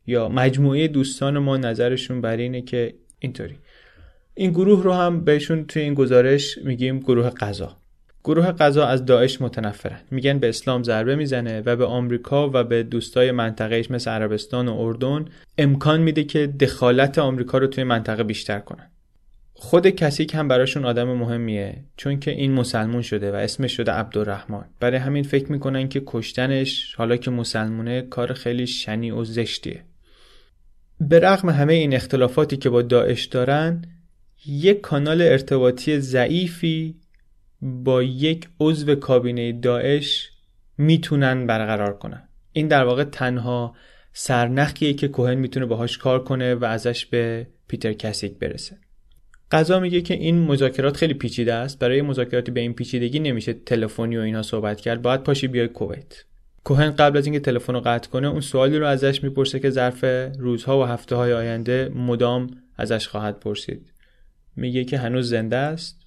یا 0.08 0.30
مجموعه 0.30 0.88
دوستان 0.88 1.40
ما 1.40 1.58
نظرشون 1.58 2.22
بر 2.22 2.38
اینه 2.38 2.62
که 2.62 2.94
اینطوری. 3.20 3.56
این 4.34 4.52
گروه 4.52 4.84
رو 4.84 4.94
هم 4.94 5.24
بهشون 5.24 5.66
توی 5.66 5.82
این 5.82 5.94
گزارش 5.94 6.58
میگیم 6.58 7.00
گروه 7.00 7.30
قضا 7.30 7.78
گروه 8.25 8.51
قضا 8.51 8.86
از 8.86 9.05
داعش 9.05 9.41
متنفرن. 9.41 10.00
میگن 10.12 10.39
به 10.39 10.50
اسلام 10.50 10.84
ضربه 10.84 11.15
می‌زنه 11.15 11.62
و 11.62 11.75
به 11.75 11.86
آمریکا 11.86 12.50
و 12.53 12.63
به 12.63 12.84
دوستای 12.84 13.32
منطقهش 13.32 13.91
مثل 13.91 14.12
عربستان 14.12 14.67
و 14.67 14.77
اردن 14.79 15.25
امکان 15.58 16.01
میده 16.01 16.24
که 16.24 16.48
دخالت 16.48 17.20
آمریکا 17.20 17.58
رو 17.58 17.67
توی 17.67 17.84
منطقه 17.84 18.24
بیشتر 18.24 18.60
کنن. 18.60 18.91
خود 19.53 19.88
کسی 19.88 20.27
هم 20.34 20.48
براشون 20.48 20.86
آدم 20.86 21.13
مهمیه 21.13 21.84
چون 21.98 22.20
که 22.20 22.32
این 22.32 22.51
مسلمون 22.51 23.01
شده 23.01 23.32
و 23.32 23.36
اسمش 23.36 23.77
شده 23.77 23.91
عبدالرحمن. 23.91 24.65
برای 24.79 24.98
همین 24.98 25.24
فکر 25.24 25.51
می‌کنن 25.51 25.89
که 25.89 26.01
کشتنش 26.05 26.96
حالا 26.96 27.17
که 27.17 27.32
مسلمونه 27.32 28.01
کار 28.01 28.34
خیلی 28.34 28.67
شنی 28.67 29.12
و 29.12 29.24
زشتیه. 29.24 29.84
به 31.01 31.20
رغم 31.20 31.50
همه 31.50 31.74
این 31.74 31.96
اختلافاتی 31.96 32.58
که 32.58 32.70
با 32.70 32.82
داعش 32.82 33.25
دارن 33.25 33.86
یک 34.48 34.82
کانال 34.82 35.22
ارتباطی 35.22 36.00
ضعیفی 36.00 36.96
با 37.65 38.03
یک 38.03 38.48
عضو 38.60 38.95
کابینه 38.95 39.51
داعش 39.51 40.29
می‌تونن 40.77 41.48
برقرار 41.48 41.98
کنن. 41.98 42.29
این 42.51 42.67
در 42.67 42.84
واقع 42.84 43.03
تنها 43.03 43.75
سرنخیه 44.13 44.93
که 44.93 45.07
کوهن 45.07 45.36
می‌تونه 45.36 45.65
باهاش 45.65 45.98
کار 45.98 46.24
کنه 46.24 46.55
و 46.55 46.65
ازش 46.65 47.05
به 47.05 47.48
پیتر 47.67 47.93
کسیک 47.93 48.39
برسه. 48.39 48.77
قضا 49.51 49.79
میگه 49.79 50.01
که 50.01 50.13
این 50.13 50.39
مذاکرات 50.39 50.98
خیلی 50.98 51.13
پیچیده 51.13 51.53
است. 51.53 51.79
برای 51.79 52.01
مذاکراتی 52.01 52.51
به 52.51 52.60
این 52.60 52.74
پیچیدگی 52.74 53.19
نمیشه 53.19 53.53
تلفنی 53.53 54.17
و 54.17 54.22
اینها 54.22 54.41
صحبت 54.41 54.81
کرد. 54.81 55.01
باید 55.01 55.24
پاشی 55.24 55.48
بیای 55.48 55.67
کویت. 55.67 56.24
کوهن 56.63 56.91
قبل 56.91 57.17
از 57.17 57.25
اینکه 57.25 57.39
تلفن 57.39 57.74
رو 57.74 57.81
قطع 57.86 58.10
کنه 58.10 58.27
اون 58.27 58.41
سوالی 58.41 58.77
رو 58.77 58.86
ازش 58.88 59.24
می‌پرسه 59.24 59.60
که 59.60 59.69
ظرف 59.69 60.05
روزها 60.39 60.79
و 60.79 60.84
هفته 60.84 61.15
های 61.15 61.34
آینده 61.34 61.91
مدام 61.95 62.48
ازش 62.77 63.07
خواهد 63.07 63.39
پرسید. 63.39 63.91
میگه 64.55 64.84
که 64.84 64.98
هنوز 64.98 65.29
زنده 65.29 65.57
است. 65.57 66.05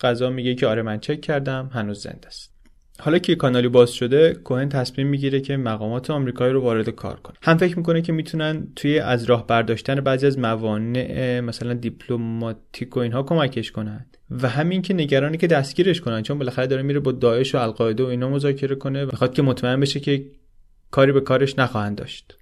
قضا 0.00 0.30
میگه 0.30 0.54
که 0.54 0.66
آره 0.66 0.82
من 0.82 1.00
چک 1.00 1.20
کردم 1.20 1.70
هنوز 1.72 2.02
زنده 2.02 2.26
است. 2.26 2.56
حالا 3.00 3.18
که 3.18 3.34
کانالی 3.34 3.68
باز 3.68 3.90
شده 3.90 4.34
کوهن 4.34 4.68
تصمیم 4.68 5.06
می‌گیره 5.06 5.40
که 5.40 5.56
مقامات 5.56 6.10
آمریکایی 6.10 6.52
رو 6.52 6.60
وارد 6.60 6.88
کار 6.88 7.20
کنه. 7.20 7.36
هم 7.42 7.56
فکر 7.56 7.78
می‌کنه 7.78 8.02
که 8.02 8.12
می‌تونن 8.12 8.66
توی 8.76 8.98
از 8.98 9.24
راه 9.24 9.46
برداشتن 9.46 9.94
بعضی 9.94 10.26
از 10.26 10.38
موانع 10.38 11.40
مثلا 11.40 11.74
دیپلماتیک 11.74 12.96
و 12.96 13.00
اینها 13.00 13.22
کمکش 13.22 13.72
کنن. 13.72 14.06
و 14.30 14.48
همین 14.48 14.82
که 14.82 14.94
نگرانی 14.94 15.36
که 15.36 15.46
دستگیرش 15.46 16.00
کنن 16.00 16.22
چون 16.22 16.38
بالاخره 16.38 16.66
داره 16.66 16.82
میره 16.82 17.00
با 17.00 17.12
داعش 17.12 17.54
و 17.54 17.58
القاعده 17.58 18.02
و 18.02 18.06
اینا 18.06 18.28
مذاکره 18.28 18.74
کنه. 18.74 19.04
می‌خواد 19.04 19.34
که 19.34 19.42
مطمئن 19.42 19.80
بشه 19.80 20.00
که 20.00 20.26
کاری 20.90 21.12
به 21.12 21.20
کارش 21.20 21.58
نخواهند 21.58 21.98
داشت. 21.98 22.38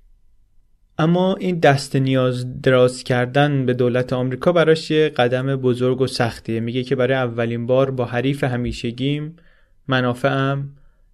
اما 0.98 1.36
این 1.36 1.58
دست 1.58 1.96
نیاز 1.96 2.62
دراز 2.62 3.04
کردن 3.04 3.66
به 3.66 3.74
دولت 3.74 4.12
آمریکا 4.12 4.52
براش 4.52 4.90
یه 4.90 5.08
قدم 5.08 5.56
بزرگ 5.56 6.00
و 6.00 6.06
سختیه. 6.06 6.60
میگه 6.60 6.82
که 6.82 6.96
برای 6.96 7.16
اولین 7.16 7.66
بار 7.66 7.90
با 7.90 8.04
حریف 8.04 8.44
همیشگیم 8.44 9.36
منافعم 9.88 10.70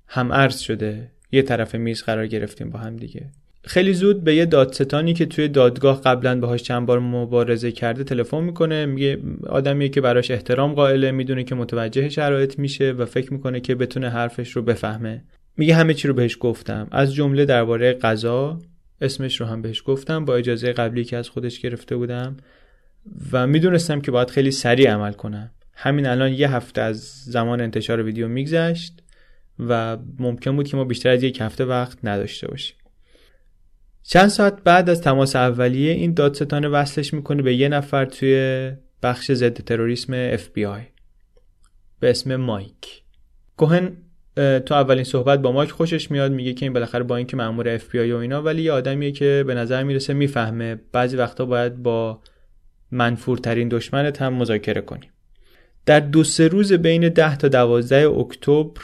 هم 0.07 0.33
عرض 0.33 0.59
شده. 0.59 1.11
یه 1.33 1.43
طرف 1.43 1.75
میز 1.75 2.03
قرار 2.03 2.27
گرفتیم 2.27 2.71
با 2.71 2.79
هم 2.79 2.97
دیگه. 2.97 3.27
خیلی 3.65 3.93
زود 3.93 4.25
به 4.25 4.35
یه 4.35 4.47
دادستانی 4.47 5.15
که 5.15 5.27
توی 5.27 5.49
دادگاه 5.49 6.01
قبلا 6.01 6.41
باهاش 6.41 6.63
چند 6.63 6.87
بار 6.87 6.99
مبارزه 6.99 7.73
کرده 7.73 8.05
تلفن 8.05 8.41
می‌کنه. 8.41 8.87
میگه 8.87 9.19
آدمیه 9.47 9.89
که 9.89 10.01
براش 10.01 10.31
احترام 10.31 10.73
قائله 10.73 11.11
می‌دونه 11.11 11.45
که 11.45 11.55
متوجه 11.55 12.09
شرایط 12.09 12.59
میشه 12.59 12.93
و 12.93 13.05
فکر 13.05 13.33
می‌کنه 13.33 13.61
که 13.61 13.75
بتونه 13.75 14.09
حرفش 14.09 14.51
رو 14.51 14.63
بفهمه. 14.63 15.23
میگه 15.57 15.75
همه 15.75 15.95
چی 15.95 16.09
رو 16.09 16.15
بهش 16.15 16.37
گفتم. 16.41 16.89
از 16.91 17.15
جمله 17.15 17.45
درباره 17.45 17.93
قضا 17.93 18.59
اسمش 19.01 19.41
رو 19.41 19.47
هم 19.47 19.63
بهش 19.63 19.83
گفتم. 19.87 20.25
با 20.25 20.37
اجازه 20.37 20.73
قبلی 20.73 21.05
که 21.05 21.17
از 21.17 21.29
خودش 21.29 21.61
گرفته 21.61 21.97
بودم. 21.97 22.37
و 23.33 23.47
می‌دونستم 23.47 24.01
که 24.01 24.11
باید 24.11 24.31
خیلی 24.31 24.51
سریع 24.51 24.91
عمل 24.93 25.13
کنم. 25.13 25.51
همین 25.75 26.07
الان 26.07 26.33
یه 26.33 26.51
هفته 26.51 26.81
از 26.81 27.01
زمان 27.25 27.61
انتشار 27.61 28.03
ویدیو 28.03 28.29
میگذشت 28.29 29.03
و 29.59 29.99
ممکن 30.19 30.57
بود 30.57 30.69
که 30.69 30.77
ما 30.77 30.85
بیشتر 30.85 31.09
از 31.11 31.23
یک 31.23 31.41
هفته 31.41 31.65
وقت 31.65 31.99
نداشته 32.05 32.49
باشیم. 32.49 32.77
چند 34.03 34.29
ساعت 34.29 34.63
بعد 34.63 34.91
از 34.91 35.01
تماس 35.01 35.37
اولیه 35.37 35.93
این 35.93 36.15
دادستان 36.15 36.65
وصلش 36.65 37.15
می‌کنه 37.15 37.43
به 37.43 37.55
یه 37.55 37.69
نفر 37.69 38.05
توی 38.05 38.73
بخش 39.03 39.33
ضد 39.33 39.53
تروریسم 39.53 40.37
FBI 40.37 40.83
به 42.01 42.11
اسم 42.11 42.37
مایک. 42.37 43.03
کوهن 43.57 43.97
تو 44.67 44.75
اولین 44.75 45.05
صحبت 45.05 45.39
با 45.39 45.53
مایک 45.53 45.71
خوشش 45.71 46.11
میاد 46.11 46.33
میگه 46.33 46.53
که 46.53 46.67
این 46.67 46.73
بالاخره 46.73 47.03
با 47.03 47.17
اینکه 47.17 47.37
مأمور 47.37 47.79
FBI 47.79 47.95
و 47.95 48.17
اینا 48.17 48.43
ولی 48.43 48.63
یه 48.63 48.73
آدمیه 48.73 49.13
که 49.13 49.45
به 49.47 49.55
نظر 49.55 49.83
می‌رسه 49.83 50.13
می‌فهمه. 50.15 50.81
بعضی 50.93 51.17
وقتا 51.17 51.45
باید 51.45 51.83
با 51.83 52.21
منفورترین 52.91 53.69
دشمنت 53.69 54.23
هم 54.23 54.35
مذاکره 54.35 54.81
کنیم 54.81 55.11
در 55.87 56.01
دو 56.01 56.25
سه 56.25 56.49
روز 56.49 56.73
بین 56.73 57.09
10 57.09 57.37
تا 57.37 57.49
12 57.49 58.09
اکتبر 58.09 58.81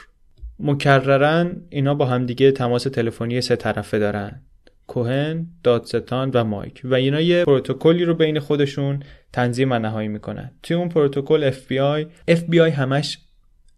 مکررن 0.59 1.63
اینا 1.71 1.95
با 1.95 2.07
همدیگه 2.07 2.53
تماس 2.53 2.83
تلفنی 2.83 3.41
سه 3.41 3.57
طرفه 3.57 3.99
دارن. 3.99 4.43
کوهن، 4.87 5.47
دادستان 5.63 6.31
و 6.35 6.45
مایک. 6.45 6.81
و 6.85 6.95
اینا 6.95 7.21
یه 7.21 7.45
پروتکلی 7.45 8.05
رو 8.05 8.15
بین 8.15 8.39
خودشون 8.39 9.03
تنظیم 9.33 9.73
و 9.73 9.79
نهایی 9.79 10.09
می‌کنن. 10.09 10.51
توی 10.63 10.77
اون 10.77 10.89
پروتکل 10.89 11.51
FBI 11.51 12.07
FBI 12.31 12.57
همش 12.57 13.19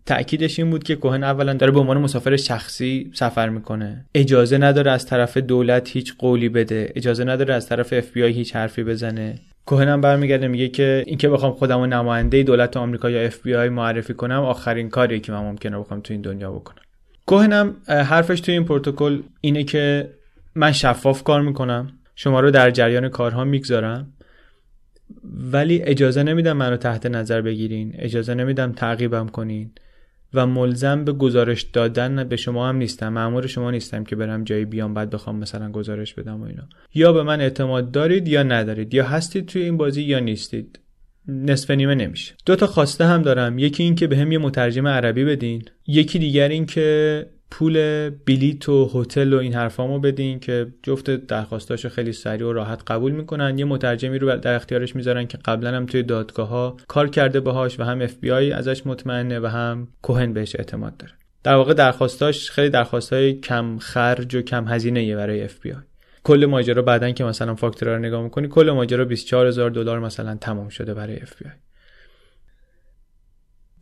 تأکیدش 0.06 0.58
این 0.58 0.70
بود 0.70 0.84
که 0.84 0.96
کوهن 0.96 1.24
اولا 1.24 1.52
داره 1.52 1.72
به 1.72 1.80
عنوان 1.80 1.98
مسافر 1.98 2.36
شخصی 2.36 3.10
سفر 3.14 3.48
می‌کنه. 3.48 4.06
اجازه 4.14 4.58
نداره 4.58 4.90
از 4.90 5.06
طرف 5.06 5.36
دولت 5.36 5.90
هیچ 5.90 6.14
قولی 6.18 6.48
بده. 6.48 6.92
اجازه 6.96 7.24
نداره 7.24 7.54
از 7.54 7.68
طرف 7.68 8.00
FBI 8.00 8.16
هیچ 8.16 8.56
حرفی 8.56 8.84
بزنه. 8.84 9.38
کوهن 9.66 9.88
هم 9.88 10.00
برمیگرده 10.00 10.48
میگه 10.48 10.68
که 10.68 11.04
اینکه 11.06 11.28
بخوام 11.28 11.52
خودم 11.52 11.80
نماینده 11.80 12.42
دولت 12.42 12.76
آمریکا 12.76 13.10
یا 13.10 13.20
اف 13.20 13.42
بی 13.42 13.54
آی 13.54 13.68
معرفی 13.68 14.14
کنم 14.14 14.40
آخرین 14.40 14.88
کاری 14.88 15.20
که 15.20 15.32
من 15.32 15.40
ممکنه 15.40 15.78
بخوام 15.78 16.00
تو 16.00 16.14
این 16.14 16.22
دنیا 16.22 16.52
بکنم. 16.52 16.82
کوهن 17.26 17.52
هم 17.52 17.76
حرفش 17.86 18.40
توی 18.40 18.54
این 18.54 18.64
پروتکل 18.64 19.22
اینه 19.40 19.64
که 19.64 20.10
من 20.54 20.72
شفاف 20.72 21.22
کار 21.22 21.42
می‌کنم 21.42 21.92
شما 22.14 22.40
رو 22.40 22.50
در 22.50 22.70
جریان 22.70 23.08
کارها 23.08 23.44
می‌گذارم 23.44 24.12
ولی 25.52 25.82
اجازه 25.82 26.22
نمیدم 26.22 26.52
منو 26.52 26.76
تحت 26.76 27.06
نظر 27.06 27.40
بگیرین 27.40 27.94
اجازه 27.98 28.34
نمیدم 28.34 28.72
تعقیبم 28.72 29.26
کنین. 29.26 29.70
و 30.34 30.46
ملزم 30.46 31.04
به 31.04 31.12
گزارش 31.12 31.62
دادن 31.62 32.24
به 32.24 32.36
شما 32.36 32.68
هم 32.68 32.76
نیستم. 32.76 33.12
معمور 33.12 33.46
شما 33.46 33.70
نیستم 33.70 34.04
که 34.04 34.16
برم 34.16 34.44
جایی 34.44 34.64
بیام 34.64 34.94
بعد 34.94 35.10
بخوام 35.10 35.36
مثلا 35.36 35.70
گزارش 35.70 36.14
بدم 36.14 36.40
و 36.40 36.44
اینا. 36.44 36.68
یا 36.94 37.12
به 37.12 37.22
من 37.22 37.40
اعتماد 37.40 37.90
دارید 37.90 38.28
یا 38.28 38.42
ندارید. 38.42 38.94
یا 38.94 39.06
هستید 39.06 39.46
توی 39.46 39.62
این 39.62 39.76
بازی 39.76 40.02
یا 40.02 40.18
نیستید. 40.18 40.80
نصف 41.28 41.70
نیمه 41.70 41.94
نمیشه. 41.94 42.34
دو 42.46 42.56
تا 42.56 42.66
خواسته 42.66 43.04
هم 43.04 43.22
دارم. 43.22 43.58
یکی 43.58 43.82
این 43.82 43.94
که 43.94 44.06
به 44.06 44.16
هم 44.16 44.32
یه 44.32 44.38
مترجم 44.38 44.86
عربی 44.86 45.24
بدین. 45.24 45.64
یکی 45.86 46.18
دیگر 46.18 46.48
این 46.48 46.66
که 46.66 47.26
پول 47.50 48.10
بلیت 48.10 48.68
و 48.68 48.90
هتل 48.94 49.32
و 49.34 49.38
این 49.38 49.54
حرفامو 49.54 49.98
بدین 49.98 50.40
که 50.40 50.66
جفت 50.82 51.10
درخواستاشو 51.10 51.88
خیلی 51.88 52.12
سریع 52.12 52.46
و 52.46 52.52
راحت 52.52 52.82
قبول 52.86 53.12
می‌کنن. 53.12 53.58
یه 53.58 53.64
مترجمی 53.64 54.18
رو 54.18 54.36
در 54.36 54.54
اختیارش 54.54 54.96
می‌ذارن 54.96 55.26
که 55.26 55.38
قبلا 55.44 55.76
هم 55.76 55.86
توی 55.86 56.02
دادگاه 56.02 56.48
ها 56.48 56.76
کار 56.88 57.08
کرده 57.08 57.40
باهاش 57.40 57.80
و 57.80 57.82
هم 57.82 58.00
اف 58.02 58.16
ازش 58.54 58.86
مطمئنه 58.86 59.40
و 59.40 59.46
هم 59.46 59.88
کوهن 60.02 60.32
بهش 60.32 60.56
اعتماد 60.56 60.96
داره. 60.96 61.12
در 61.44 61.54
واقع 61.54 61.74
درخواستاش 61.74 62.50
خیلی 62.50 62.70
درخواستای 62.70 63.34
کم 63.34 63.78
خرج 63.78 64.34
و 64.34 64.42
کم 64.42 64.68
هزینه 64.68 65.16
برای 65.16 65.44
اف 65.44 65.58
کل 66.24 66.46
ماجرا 66.46 66.82
بعدن 66.82 67.12
که 67.12 67.24
مثلا 67.24 67.54
فاکتورا 67.54 67.94
رو 67.94 67.98
نگاه 67.98 68.22
می‌کنی 68.22 68.48
کل 68.48 68.70
ماجرا 68.70 69.04
24000 69.04 69.70
دلار 69.70 69.98
مثلا 69.98 70.34
تمام 70.34 70.68
شده 70.68 70.94
برای 70.94 71.16
اف 71.16 71.42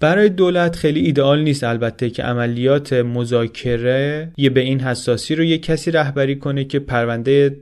برای 0.00 0.28
دولت 0.28 0.76
خیلی 0.76 1.00
ایدئال 1.00 1.42
نیست 1.42 1.64
البته 1.64 2.10
که 2.10 2.22
عملیات 2.22 2.92
مذاکره 2.92 4.32
یه 4.36 4.50
به 4.50 4.60
این 4.60 4.80
حساسی 4.80 5.34
رو 5.34 5.44
یه 5.44 5.58
کسی 5.58 5.90
رهبری 5.90 6.36
کنه 6.36 6.64
که 6.64 6.78
پرونده 6.78 7.56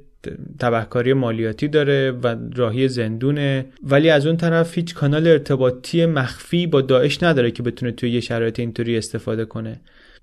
تبهکاری 0.58 1.12
مالیاتی 1.12 1.68
داره 1.68 2.10
و 2.10 2.36
راهی 2.56 2.88
زندونه. 2.88 3.66
ولی 3.82 4.10
از 4.10 4.26
اون 4.26 4.36
طرف 4.36 4.74
هیچ 4.74 4.94
کانال 4.94 5.26
ارتباطی 5.26 6.06
مخفی 6.06 6.66
با 6.66 6.80
داعش 6.80 7.22
نداره 7.22 7.50
که 7.50 7.62
بتونه 7.62 7.92
توی 7.92 8.10
یه 8.10 8.20
شرایط 8.20 8.60
اینطوری 8.60 8.98
استفاده 8.98 9.44
کنه. 9.44 9.80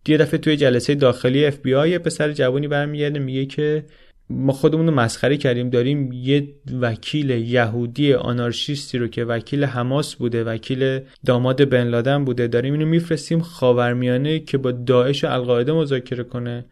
یه 0.08 0.18
دفعه 0.18 0.38
توی 0.38 0.58
جلسه 0.58 0.96
داخلی 0.96 1.46
اف 1.46 1.58
بی 1.58 1.75
آی 1.75 1.98
پسر 1.98 2.32
جوانی 2.32 2.68
برمیگرده 2.68 3.20
میگه 3.20 3.46
که 3.46 3.84
ما 4.32 4.54
خودمون 4.54 4.88
رو 4.88 4.94
مسخره 4.94 5.38
کردیم. 5.38 5.70
داریم 5.70 6.12
یه 6.14 6.48
وکیل 6.82 7.30
یهودی 7.30 8.14
آنارشیستی 8.14 8.98
رو 8.98 9.08
که 9.08 9.26
وکیل 9.26 9.64
حماس 9.64 10.16
بوده 10.16 10.44
وکیل 10.44 11.00
داماد 11.26 11.70
بن 11.70 11.88
لادن 11.88 12.26
بوده 12.26 12.48
داریم 12.48 12.74
اینو 12.74 12.86
میفرستیم 12.86 13.40
خاورمیانه 13.40 14.40
که 14.40 14.58
با 14.58 14.72
داعش 14.72 15.24
و 15.24 15.28
القاعده 15.28 15.74
مذاکره 15.74 16.24
کنه. 16.24 16.66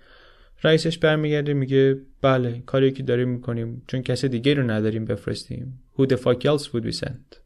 رئیسش 0.64 0.98
برمیگرده 0.98 1.54
میگه 1.54 1.98
بله 2.22 2.64
کاری 2.66 2.92
که 2.92 3.04
داریم 3.04 3.30
می‌کنیم 3.30 3.82
چون 3.88 4.02
کسی 4.02 4.28
دیگه 4.28 4.54
رو 4.54 4.72
نداریم 4.72 5.06
بفرستیم. 5.06 5.80
Who 5.98 6.06
the 6.06 6.16
fuck 6.16 6.46
else 6.46 6.64
would 6.64 6.86
we 6.86 7.00
send 7.00 7.40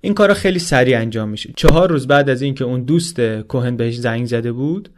این 0.00 0.14
کارا 0.14 0.34
خیلی 0.34 0.58
سریع 0.58 0.98
انجام 0.98 1.28
میشه. 1.28 1.52
چهار 1.56 1.90
روز 1.90 2.06
بعد 2.06 2.30
از 2.30 2.42
اینکه 2.42 2.64
اون 2.64 2.82
دوست 2.82 3.20
کوهن 3.20 3.76
بهش 3.76 3.96
زنگ 3.96 4.26
زده 4.26 4.52
بود 4.52 4.88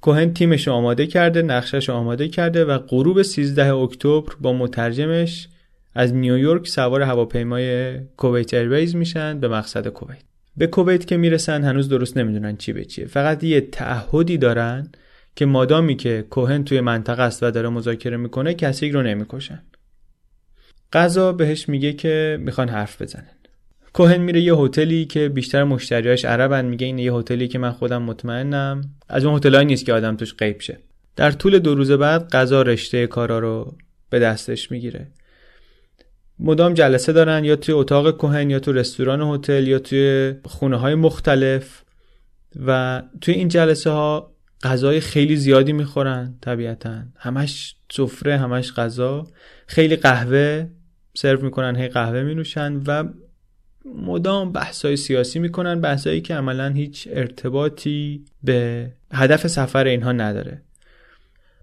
کوهن 0.00 0.34
تیمش 0.34 0.68
آماده 0.68 1.06
کرده 1.06 1.42
نقشش 1.42 1.90
آماده 1.90 2.28
کرده 2.28 2.64
و 2.64 2.78
غروب 2.78 3.22
13 3.22 3.74
اکتبر 3.74 4.32
با 4.40 4.52
مترجمش 4.52 5.48
از 5.94 6.14
نیویورک 6.14 6.68
سوار 6.68 7.02
هواپیمای 7.02 7.98
Kuwait 8.16 8.54
Airways 8.54 8.96
میشن 8.96 9.40
به 9.40 9.48
مقصد 9.48 9.88
کویت. 9.88 10.22
به 10.56 10.66
کویت 10.66 11.06
که 11.06 11.16
می‌رسن 11.16 11.64
هنوز 11.64 11.88
درست 11.88 12.16
نمی‌دونن 12.16 12.56
چی 12.56 12.72
به 12.72 12.84
چیه. 12.84 13.06
فقط 13.06 13.44
یه 13.44 13.60
تعهدی 13.60 14.38
دارن 14.38 14.88
که 15.36 15.46
مادامی 15.46 15.96
که 15.96 16.26
کوهن 16.30 16.64
توی 16.64 16.80
منطقه 16.80 17.22
است 17.22 17.42
و 17.42 17.50
داره 17.50 17.68
مذاکره 17.68 18.16
می‌کنه 18.16 18.54
کسی 18.54 18.90
رو 18.90 19.02
نمی‌کشن. 19.02 19.62
قضا 20.92 21.32
بهش 21.32 21.68
میگه 21.68 21.92
که 21.92 22.38
می‌خوان 22.40 22.68
حرف 22.68 23.02
بزنن. 23.02 23.39
کوهن 23.92 24.20
میره 24.20 24.40
یه 24.40 24.54
هتلی 24.54 25.04
که 25.04 25.28
بیشتر 25.28 25.64
مشتریاش 25.64 26.24
عربن 26.24 26.64
میگه 26.64 26.86
این 26.86 26.98
یه 26.98 27.14
هتلی 27.14 27.48
که 27.48 27.58
من 27.58 27.70
خودم 27.70 28.02
مطمئنم. 28.02 28.80
از 29.08 29.24
اون 29.24 29.36
هتلایی 29.36 29.66
نیست 29.66 29.86
که 29.86 29.92
آدم 29.92 30.16
توش 30.16 30.34
غیب 30.34 30.60
شه. 30.60 30.78
در 31.16 31.30
طول 31.30 31.58
دو 31.58 31.74
روز 31.74 31.90
بعد 31.90 32.28
قضا 32.28 32.62
رشته 32.62 33.06
کارا 33.06 33.38
رو 33.38 33.76
به 34.10 34.18
دستش 34.18 34.70
می‌گیره. 34.70 35.06
مدام 36.38 36.74
جلسه 36.74 37.12
دارن 37.12 37.44
یا 37.44 37.56
توی 37.56 37.74
اتاق 37.74 38.10
کوهن 38.10 38.50
یا 38.50 38.58
تو 38.58 38.72
رستوران 38.72 39.22
هتل 39.22 39.68
یا 39.68 39.78
توی 39.78 40.34
خونه 40.44 40.76
های 40.76 40.94
مختلف 40.94 41.82
و 42.66 43.02
توی 43.20 43.34
این 43.34 43.48
جلسه 43.48 43.90
ها 43.90 44.32
غذای 44.62 45.00
خیلی 45.00 45.36
زیادی 45.36 45.72
می‌خورن 45.72 46.34
طبیعتا. 46.40 47.02
همش 47.16 47.76
سفره 47.92 48.36
همش 48.36 48.72
غذا. 48.72 49.26
خیلی 49.66 49.96
قهوه 49.96 50.66
سرو 51.14 51.44
می‌کنن 51.44 51.76
هی 51.76 51.88
قهوه 51.88 52.22
مینوشن 52.22 52.82
و 52.86 53.04
مدام 53.84 54.52
بحثای 54.52 54.96
سیاسی 54.96 55.38
می‌کنن 55.38 55.80
بحثایی 55.80 56.20
که 56.20 56.34
عملا 56.34 56.68
هیچ 56.68 57.08
ارتباطی 57.10 58.24
به 58.42 58.92
هدف 59.12 59.46
سفر 59.46 59.84
اینها 59.84 60.12
نداره. 60.12 60.62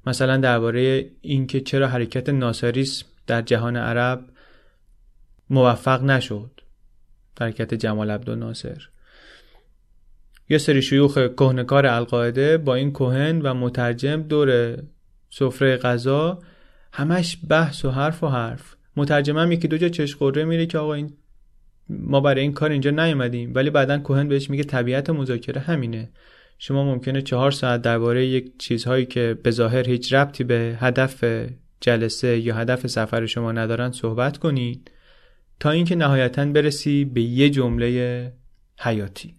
مثلا 0.08 0.38
درباره 0.38 1.12
اینکه 1.22 1.62
چرا 1.62 1.88
حرکت 1.88 2.30
ناصریسم 2.30 3.06
در 3.28 3.42
جهان 3.42 3.78
عرب 3.78 4.26
موفق 5.50 6.04
نشد. 6.04 6.52
حرکت 7.40 7.74
جمال 7.74 8.12
عبد 8.12 8.30
ناصر 8.30 8.88
یه 10.50 10.58
سری 10.58 10.82
شیوخ 10.82 11.18
کهنکار 11.18 11.86
القاعده 11.86 12.58
با 12.58 12.76
این 12.76 12.92
کوهن 12.92 13.42
و 13.42 13.54
مترجم 13.54 14.22
دور 14.22 14.78
سفره 15.30 15.78
غذا 15.78 16.40
همش 16.94 17.38
بحث 17.50 17.86
و 17.86 17.92
حرف 17.92 18.24
و 18.24 18.28
حرف. 18.28 18.76
مترجم 18.96 19.38
هم 19.38 19.52
یکی 19.52 19.68
دو 19.68 19.78
جا 19.78 19.90
چش 19.90 20.22
میره 20.22 20.66
که 20.66 20.78
آقا 20.78 20.94
این 20.94 21.14
ما 21.90 22.20
برای 22.20 22.42
این 22.42 22.54
کار 22.54 22.72
اینجا 22.72 22.92
نیومدیم. 22.92 23.52
ولی 23.56 23.70
بعدا 23.70 23.98
کوهن 23.98 24.28
بهش 24.28 24.50
میگه 24.50 24.64
طبیعت 24.64 25.10
مذاکره 25.10 25.62
همینه. 25.62 26.10
شما 26.60 26.84
ممکنه 26.84 27.22
چهار 27.22 27.52
ساعت 27.52 27.82
درباره 27.82 28.26
یک 28.26 28.52
چیزهایی 28.58 29.06
که 29.06 29.38
به 29.44 29.52
ظاهر 29.52 29.90
هیچ 29.90 30.14
ربطی 30.14 30.44
به 30.44 30.78
هدف 30.80 31.24
جلسه 31.82 32.40
یا 32.40 32.56
هدف 32.56 32.88
سفر 32.88 33.26
شما 33.26 33.52
ندارن 33.52 33.92
صحبت 33.92 34.38
کنید 34.38 34.92
تا 35.60 35.72
اینکه 35.72 35.96
نهایتا 35.96 36.46
برسی 36.46 37.06
به 37.06 37.22
یه 37.22 37.50
جمله 37.50 38.34
حیاتی 38.80 39.34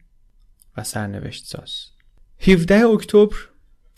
و 0.76 0.84
سرنوشت 0.84 1.44
ساز. 1.44 1.84
17 2.40 2.86
اکتبر 2.86 3.36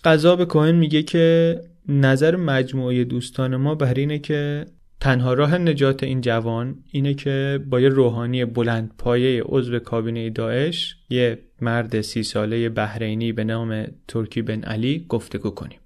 قضا 0.04 0.36
به 0.36 0.44
کوهن 0.44 0.74
میگه 0.74 1.02
که 1.02 1.56
نظر 1.88 2.36
مجموعه 2.36 3.04
دوستان 3.04 3.56
ما 3.56 3.74
بر 3.74 3.94
اینه 3.94 4.18
که 4.18 4.66
تنها 5.00 5.34
راه 5.34 5.58
نجات 5.58 6.02
این 6.02 6.20
جوان 6.20 6.78
اینه 6.92 7.14
که 7.14 7.60
با 7.66 7.80
یه 7.80 7.88
روحانی 7.88 8.44
بلند 8.44 8.90
پایه 8.98 9.42
عضو 9.42 9.78
کابینه 9.78 10.30
داعش 10.30 10.96
یه 11.10 11.38
مرد 11.60 12.00
سی 12.00 12.22
ساله 12.22 12.68
بحرینی 12.68 13.32
به 13.32 13.44
نام 13.44 13.86
ترکی 14.08 14.42
بن 14.42 14.64
علی 14.64 15.06
گفتگو 15.08 15.50
کنیم. 15.50 15.78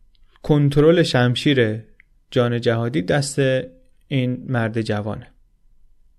کنترل 0.42 1.02
شمشیر 1.02 1.80
جان 2.30 2.61
جهادی 2.61 3.02
دست 3.02 3.38
این 4.09 4.44
مرد 4.49 4.80
جوانه. 4.80 5.26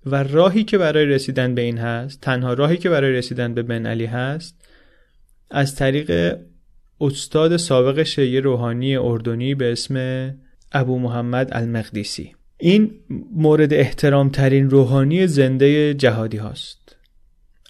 و 0.05 0.23
راهی 0.23 0.63
که 0.63 0.77
برای 0.77 1.05
رسیدن 1.05 1.55
به 1.55 1.61
این 1.61 1.77
هست 1.77 2.21
تنها 2.21 2.53
راهی 2.53 2.77
که 2.77 2.89
برای 2.89 3.11
رسیدن 3.11 3.53
به 3.53 3.63
بن 3.63 3.85
علی 3.85 4.05
هست 4.05 4.55
از 5.51 5.75
طریق 5.75 6.37
استاد 7.01 7.57
سابق 7.57 8.03
شیعه 8.03 8.39
روحانی 8.39 8.95
اردنی 8.97 9.55
به 9.55 9.71
اسم 9.71 9.95
ابو 10.71 10.99
محمد 10.99 11.49
المقدیسی. 11.51 12.35
این 12.57 12.91
مورد 13.35 13.73
احترام 13.73 14.29
ترین 14.29 14.69
روحانی 14.69 15.27
زنده 15.27 15.93
جهادی 15.93 16.37
هاست. 16.37 16.95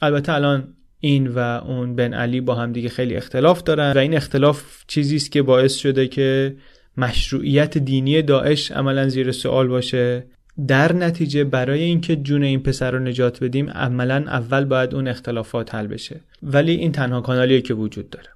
البته 0.02 0.34
الان 0.34 0.74
این 1.00 1.28
و 1.28 1.40
اون 1.40 1.96
بن 1.96 2.14
علی 2.14 2.42
با 2.42 2.56
هم 2.56 2.72
دیگه 2.72 2.90
خیلی 2.90 3.16
اختلاف 3.16 3.64
دارن 3.64 3.92
و 3.96 3.98
این 3.98 4.16
اختلاف 4.16 4.84
چیزی 4.88 5.16
است 5.16 5.32
که 5.32 5.42
باعث 5.42 5.76
شده 5.76 6.08
که 6.08 6.56
مشروعیت 6.98 7.78
دینی 7.78 8.22
داعش 8.22 8.72
عملا 8.72 9.10
زیر 9.10 9.32
سوال 9.32 9.68
باشه. 9.68 10.26
در 10.68 10.94
نتیجه 10.94 11.44
برای 11.44 11.82
اینکه 11.82 12.16
جون 12.16 12.44
این 12.44 12.60
پسر 12.60 12.92
رو 12.92 13.00
نجات 13.00 13.44
بدیم 13.44 13.70
عملا 13.70 14.16
اول 14.16 14.66
باید 14.66 14.96
اون 14.96 15.08
اختلافات 15.08 15.76
حل 15.76 15.88
بشه. 15.88 16.22
ولی 16.44 16.72
این 16.72 16.92
تنها 16.92 17.22
کانالیه 17.22 17.62
که 17.62 17.74
وجود 17.74 18.10
داره. 18.10 18.30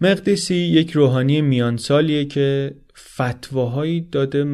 مقدسی 0.00 0.54
یک 0.54 0.90
روحانی 0.90 1.40
میانسالیه 1.40 2.24
که 2.24 2.74
فتواهایی 2.98 4.00
داده 4.00 4.44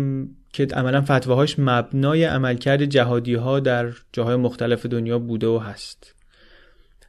که 0.53 0.67
عملا 0.67 1.01
فتواهاش 1.03 1.59
مبنای 1.59 2.25
عملکرد 2.25 2.85
جهادی 2.85 3.35
ها 3.35 3.61
در 3.61 3.93
جاهای 4.13 4.37
مختلف 4.37 4.87
دنیا 4.87 5.19
بوده 5.19 5.47
و 5.47 5.59
هست. 5.59 6.15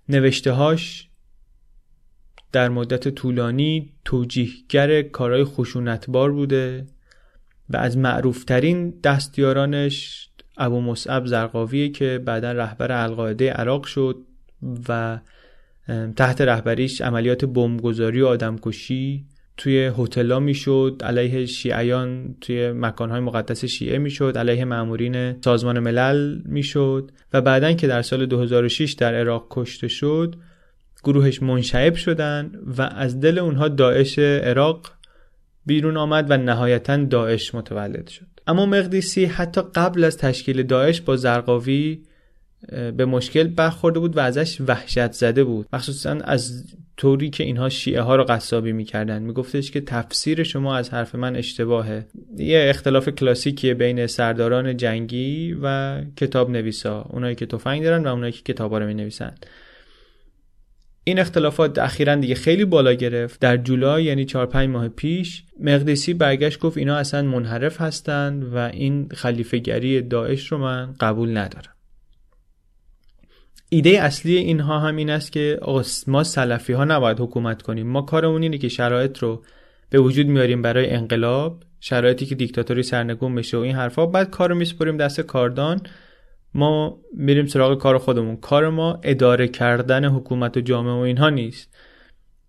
نوشتههاش 0.10 1.10
در 2.52 2.70
مدت 2.70 3.08
طولانی 3.08 3.94
توجیهگر 4.06 5.02
کارهای 5.02 5.44
خشونتبار 5.44 6.32
بوده 6.32 6.86
و 7.70 7.78
از 7.78 7.98
معروفترین 7.98 8.90
دستیارانش 9.04 10.30
ابو 10.58 10.82
مصعب 10.82 11.26
زرقاویه 11.26 11.90
که 11.90 12.22
بعدا 12.26 12.52
رهبر 12.52 12.92
القاعده 12.92 13.52
عراق 13.52 13.86
شد 13.86 14.18
و 14.90 15.20
تحت 16.16 16.42
رهبریش 16.42 17.02
عملیات 17.02 17.46
بمبگذاری 17.46 18.22
و 18.22 18.28
آدمکشی 18.28 19.26
توی 19.58 19.92
هتل‌ها 19.98 20.40
می‌شد 20.40 21.02
علیه 21.04 21.46
شیعیان 21.46 22.36
توی 22.42 22.72
مکانهای 22.72 23.20
مقدس 23.20 23.66
شیعه 23.66 23.98
می‌شد 23.98 24.38
علیه 24.38 24.66
مامورین 24.66 25.42
سازمان 25.42 25.80
ملل 25.80 26.42
می‌شد 26.46 27.12
و 27.34 27.42
بعدا 27.42 27.74
که 27.74 27.88
در 27.88 28.02
سال 28.02 28.26
2006 28.26 28.94
در 28.94 29.16
عراق 29.16 29.48
کشته 29.50 29.88
شد 29.88 30.36
گروهش 31.04 31.44
منشعب 31.44 31.96
شدن 31.96 32.52
و 32.78 32.82
از 32.82 33.20
دل 33.20 33.40
اونها 33.40 33.68
داعش 33.68 34.20
عراق 34.20 34.88
بیرون 35.66 35.98
آمد 35.98 36.26
و 36.30 36.38
نهایتا 36.38 36.98
داعش 36.98 37.56
متولد 37.56 38.08
شد. 38.08 38.26
اما 38.48 38.66
مقدیسی 38.66 39.26
حتی 39.26 39.62
قبل 39.76 40.04
از 40.04 40.18
تشکیل 40.18 40.64
داعش 40.64 41.02
با 41.02 41.16
زرقاوی 41.16 42.02
به 42.98 43.06
مشکل 43.06 43.48
برخورده 43.48 44.00
بود 44.00 44.18
و 44.18 44.20
ازش 44.20 44.62
وحشت 44.62 45.12
زده 45.12 45.44
بود. 45.44 45.68
مخصوصا 45.74 46.12
از 46.12 46.66
طوری 46.98 47.30
که 47.30 47.44
اینها 47.44 47.70
شیعه 47.70 48.02
ها 48.02 48.16
رو 48.16 48.24
قصابی 48.24 48.72
می‌کردن. 48.72 49.22
میگفتش 49.22 49.72
که 49.72 49.82
تفسیر 49.82 50.44
شما 50.44 50.76
از 50.76 50.90
حرف 50.90 51.16
من 51.16 51.36
اشتباهه. 51.36 52.06
یه 52.38 52.66
اختلاف 52.70 53.10
کلاسیکیه 53.10 53.74
بین 53.74 54.08
سرداران 54.08 54.78
جنگی 54.78 55.58
و 55.62 55.98
کتاب 56.18 56.50
نویسا 56.50 57.02
اونایی 57.10 57.36
که 57.36 57.46
تفنگ 57.46 57.84
دارن 57.84 58.04
و 58.04 58.08
اونایی 58.08 58.32
که 58.32 58.54
کتابا 58.54 58.78
رو 58.78 58.88
می 58.88 58.94
نویسن 58.94 59.36
این 61.04 61.20
اختلافات 61.20 61.80
اخیرا 61.80 62.16
دیگه 62.16 62.36
خیلی 62.36 62.66
بالا 62.66 62.94
گرفت. 62.94 63.40
در 63.40 63.58
جولای 63.58 64.04
یعنی 64.04 64.26
4 64.26 64.46
5 64.46 64.70
ماه 64.70 64.88
پیش 64.88 65.44
مقدسی 65.60 66.14
برگشت 66.14 66.60
گفت 66.60 66.78
اینا 66.78 66.96
اصلا 66.96 67.22
منحرف 67.22 67.82
هستند 67.82 68.54
و 68.54 68.58
این 68.58 69.10
خلیفه 69.14 69.58
گری 69.58 70.02
داعش 70.02 70.52
رو 70.52 70.58
من 70.58 70.94
قبول 71.00 71.38
ندارم. 71.38 71.74
ایده 73.74 73.90
اصلی 73.90 74.38
اینها 74.38 74.80
هم 74.80 74.96
این 74.96 75.10
است 75.10 75.32
که 75.32 75.60
ما 76.08 76.24
سلفی 76.24 76.74
ها 76.74 76.86
نباید 76.86 77.20
حکومت 77.20 77.62
کنیم. 77.62 77.88
ما 77.88 78.02
کارمون 78.02 78.44
اینه 78.44 78.58
که 78.58 78.70
شرایط 78.70 79.18
رو 79.18 79.44
به 79.90 80.00
وجود 80.00 80.28
میاریم 80.28 80.62
برای 80.62 80.90
انقلاب 80.90 81.64
شرایطی 81.80 82.26
که 82.26 82.36
دیکتاتوری 82.36 82.84
سرنگون 82.84 83.36
بشه 83.36 83.58
و 83.58 83.60
این 83.60 83.76
حرفا. 83.76 84.06
بعد 84.06 84.30
کارو 84.30 84.56
میسپریم 84.56 84.98
دست 84.98 85.22
کاردان. 85.22 85.82
ما 86.54 87.00
میریم 87.14 87.46
سراغ 87.46 87.82
کار 87.82 87.98
خودمون. 87.98 88.38
کار 88.38 88.70
ما 88.70 89.00
اداره 89.04 89.48
کردن 89.48 90.06
حکومت 90.06 90.58
و 90.58 90.62
جامعه 90.62 90.94
و 90.94 90.98
اینها 90.98 91.30
نیست. 91.30 91.76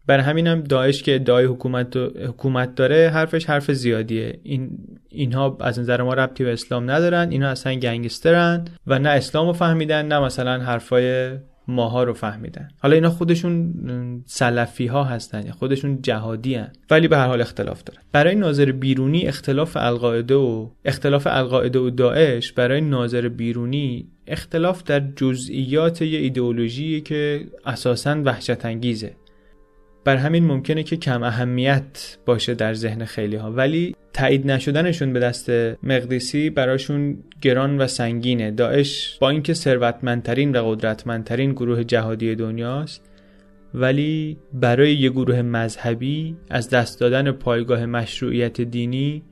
بر 0.06 0.18
همینم 0.18 0.60
داعش 0.60 1.02
که 1.02 1.14
ادعای 1.14 1.44
حکومت, 1.44 1.96
حکومت 1.96 2.74
داره 2.74 3.10
حرفش 3.14 3.46
حرف 3.46 3.70
زیادیه. 3.72 4.40
این 4.42 4.78
اینها 5.08 5.58
از 5.60 5.78
نظر 5.78 6.02
ما 6.02 6.14
ربطی 6.14 6.44
به 6.44 6.52
اسلام 6.52 6.90
ندارن 6.90 7.30
اینها 7.30 7.48
اصلا 7.48 7.74
گنگسترن 7.74 8.64
و 8.86 8.98
نه 8.98 9.08
اسلام 9.08 9.46
رو 9.46 9.52
فهمیدن 9.52 10.06
نه 10.06 10.20
مثلا 10.20 10.60
حرفای 10.60 11.36
ماها 11.68 12.02
رو 12.02 12.12
فهمیدن. 12.12 12.68
حالا 12.78 12.94
اینا 12.94 13.10
خودشون 13.10 13.74
سلفی 14.26 14.86
ها 14.86 15.04
هستن 15.04 15.50
خودشون 15.50 16.02
جهادی 16.02 16.54
هن. 16.54 16.72
ولی 16.90 17.08
به 17.08 17.16
هر 17.16 17.26
حال 17.26 17.40
اختلاف 17.40 17.84
دارن. 17.84 18.00
برای 18.12 18.34
ناظر 18.34 18.72
بیرونی 18.72 19.26
اختلاف 19.26 19.76
القاعده 19.76 20.34
و 20.34 20.68
اختلاف 20.84 21.26
القاعده 21.26 21.78
و 21.78 21.90
داعش 21.90 22.52
برای 22.52 22.80
ناظر 22.80 23.28
بیرونی 23.28 24.08
اختلاف 24.26 24.84
در 24.84 25.02
جزئیات 25.16 26.02
یه 26.02 26.18
ایدئولوژی 26.18 27.00
که 27.00 27.46
اساسا 27.64 28.22
وحشت 28.24 28.64
انگیزه 28.64 29.12
بر 30.04 30.16
همین 30.16 30.44
ممکنه 30.44 30.82
که 30.82 30.96
کم 30.96 31.22
اهمیت 31.22 32.16
باشه 32.26 32.54
در 32.54 32.74
ذهن 32.74 33.04
خیلی 33.04 33.36
ها 33.36 33.52
ولی 33.52 33.96
تایید 34.12 34.50
نشدنشون 34.50 35.12
به 35.12 35.20
دست 35.20 35.50
مقدسی 35.82 36.50
براشون 36.50 37.18
گران 37.40 37.78
و 37.78 37.86
سنگینه. 37.86 38.50
داعش 38.50 39.18
با 39.20 39.30
اینکه 39.30 39.54
ثروتمندترین 39.54 40.56
و 40.56 40.70
قدرتمندترین 40.70 41.52
گروه 41.52 41.84
جهادی 41.84 42.34
دنیاست 42.34 43.02
ولی 43.74 44.36
برای 44.52 44.94
یه 44.94 45.10
گروه 45.10 45.42
مذهبی 45.42 46.36
از 46.50 46.70
دست 46.70 47.00
دادن 47.00 47.32
پایگاه 47.32 47.86
مشروعیت 47.86 48.60
دینی 48.60 49.22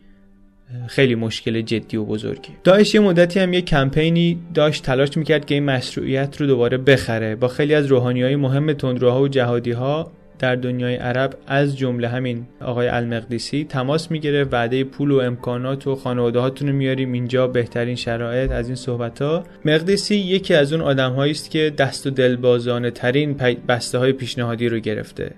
خیلی 0.86 1.14
مشکل 1.14 1.60
جدی 1.60 1.96
و 1.96 2.04
بزرگی 2.04 2.52
داعش 2.64 2.94
یه 2.94 3.00
مدتی 3.00 3.40
هم 3.40 3.52
یه 3.52 3.62
کمپینی 3.62 4.38
داشت 4.54 4.82
تلاش 4.82 5.16
می‌کرد 5.16 5.44
که 5.44 5.54
این 5.54 5.64
مشروعیت 5.64 6.40
رو 6.40 6.46
دوباره 6.46 6.78
بخره. 6.78 7.36
با 7.36 7.48
خیلی 7.48 7.74
از 7.74 7.86
روحانی 7.86 8.22
های 8.22 8.36
مهم 8.36 8.72
تندروها 8.72 9.22
و 9.22 9.28
جهادی 9.28 9.70
ها 9.70 10.12
در 10.40 10.56
دنیای 10.56 10.96
عرب 10.96 11.34
از 11.46 11.78
جمله 11.78 12.08
همین 12.08 12.46
آقای 12.60 12.88
المقدسی 12.88 13.64
تماس 13.64 14.10
می‌گیره 14.10 14.44
وعده 14.44 14.84
پول 14.84 15.10
و 15.10 15.16
امکانات 15.16 15.86
و 15.86 15.94
خانواده 15.94 16.38
هاتون 16.38 16.68
رو 16.68 16.74
میاریم 16.74 17.12
اینجا 17.12 17.46
بهترین 17.46 17.94
شرایط 17.96 18.50
از 18.50 18.66
این 18.66 18.76
صحبت 18.76 19.22
ها 19.22 19.44
مقدسی 19.64 20.16
یکی 20.16 20.54
از 20.54 20.72
اون 20.72 20.82
آدم 20.82 21.18
است 21.18 21.50
که 21.50 21.72
دست 21.78 22.06
و 22.06 22.10
دلبازانه 22.10 22.90
ترین 22.90 23.36
بسته 23.68 23.98
های 23.98 24.12
پیشنهادی 24.12 24.68
رو 24.68 24.78
گرفته. 24.78 25.30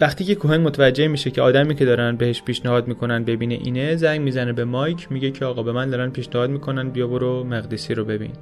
وقتی 0.00 0.24
که 0.24 0.34
کوهن 0.34 0.60
متوجه 0.60 1.08
میشه 1.08 1.30
که 1.30 1.42
آدمی 1.42 1.74
که 1.74 1.84
دارن 1.84 2.16
بهش 2.16 2.42
پیشنهاد 2.42 2.88
می‌کنن 2.88 3.24
ببینه 3.24 3.54
اینه 3.54 3.96
زنگ 3.96 4.20
می‌زنه 4.20 4.52
به 4.52 4.64
مایک 4.64 5.12
میگه 5.12 5.30
که 5.30 5.44
آقا 5.44 5.62
به 5.62 5.72
من 5.72 5.90
دارن 5.90 6.10
پیشنهاد 6.10 6.50
می‌کنن 6.50 6.90
بیا 6.90 7.06
برو 7.06 7.44
مقدسی 7.44 7.94
رو 7.94 8.04
ببین. 8.04 8.32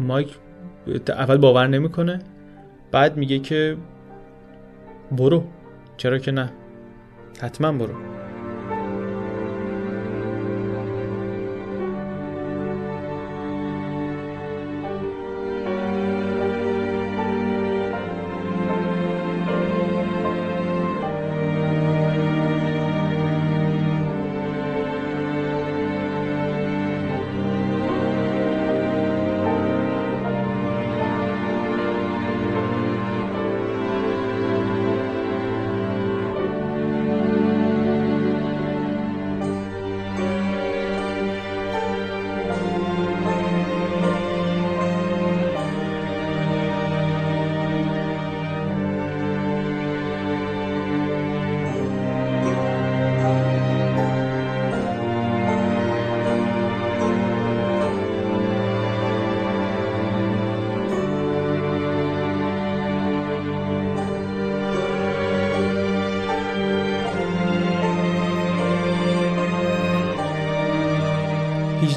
مایک 0.00 0.28
اول 1.08 1.36
باور 1.36 1.66
نمی‌کنه 1.66 2.18
بعد 2.92 3.16
میگه 3.16 3.38
که 3.38 3.76
برو. 5.12 5.44
چرا 5.96 6.18
که 6.18 6.32
نه. 6.32 6.52
حتما 7.40 7.72
برو. 7.72 8.11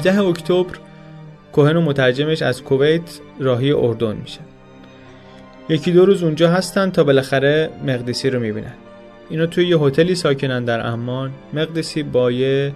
18 0.06 0.22
اکتبر 0.22 0.78
کوهن 1.52 1.76
و 1.76 1.80
مترجمش 1.80 2.42
از 2.42 2.62
کویت 2.62 3.20
راهی 3.40 3.72
اردن 3.72 4.16
میشه. 4.16 4.40
یکی 5.68 5.92
دو 5.92 6.06
روز 6.06 6.22
اونجا 6.22 6.50
هستن 6.50 6.90
تا 6.90 7.04
بالاخره 7.04 7.70
مقدسی 7.86 8.30
رو 8.30 8.40
می‌بینن. 8.40 8.72
اینا 9.30 9.46
توی 9.46 9.68
یه 9.68 9.78
هتلی 9.78 10.14
ساکنن 10.14 10.64
در 10.64 10.86
امان. 10.86 11.30
مقدسی 11.52 12.02
با 12.02 12.30
یه 12.30 12.72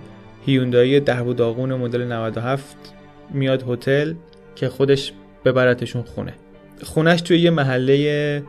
هیوندایی 0.46 1.00
ده 1.00 1.20
و 1.20 1.32
داغون 1.32 1.74
مدل 1.74 2.04
97 2.04 2.76
میاد 3.30 3.64
هتل 3.68 4.14
که 4.56 4.68
خودش 4.68 5.12
ببرتشون 5.44 6.02
خونه. 6.02 6.34
خونش 6.82 7.20
توی 7.20 7.38
یه 7.38 7.50
محله 7.50 8.42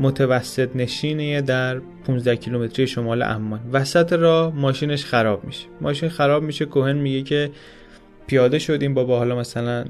متوسط 0.00 0.68
نشینه 0.74 1.40
در 1.40 1.80
15 2.06 2.36
کیلومتری 2.36 2.86
شمال 2.86 3.22
عمان 3.22 3.60
وسط 3.72 4.12
راه 4.12 4.54
ماشینش 4.54 5.04
خراب 5.04 5.44
میشه. 5.44 5.66
ماشین 5.80 6.08
خراب 6.08 6.42
میشه. 6.42 6.64
کوهن 6.64 6.96
میگه 6.96 7.22
که 7.22 7.50
پیاده 8.30 8.58
شدیم 8.58 8.94
با 8.94 9.18
حالا 9.18 9.36
مثلا 9.36 9.84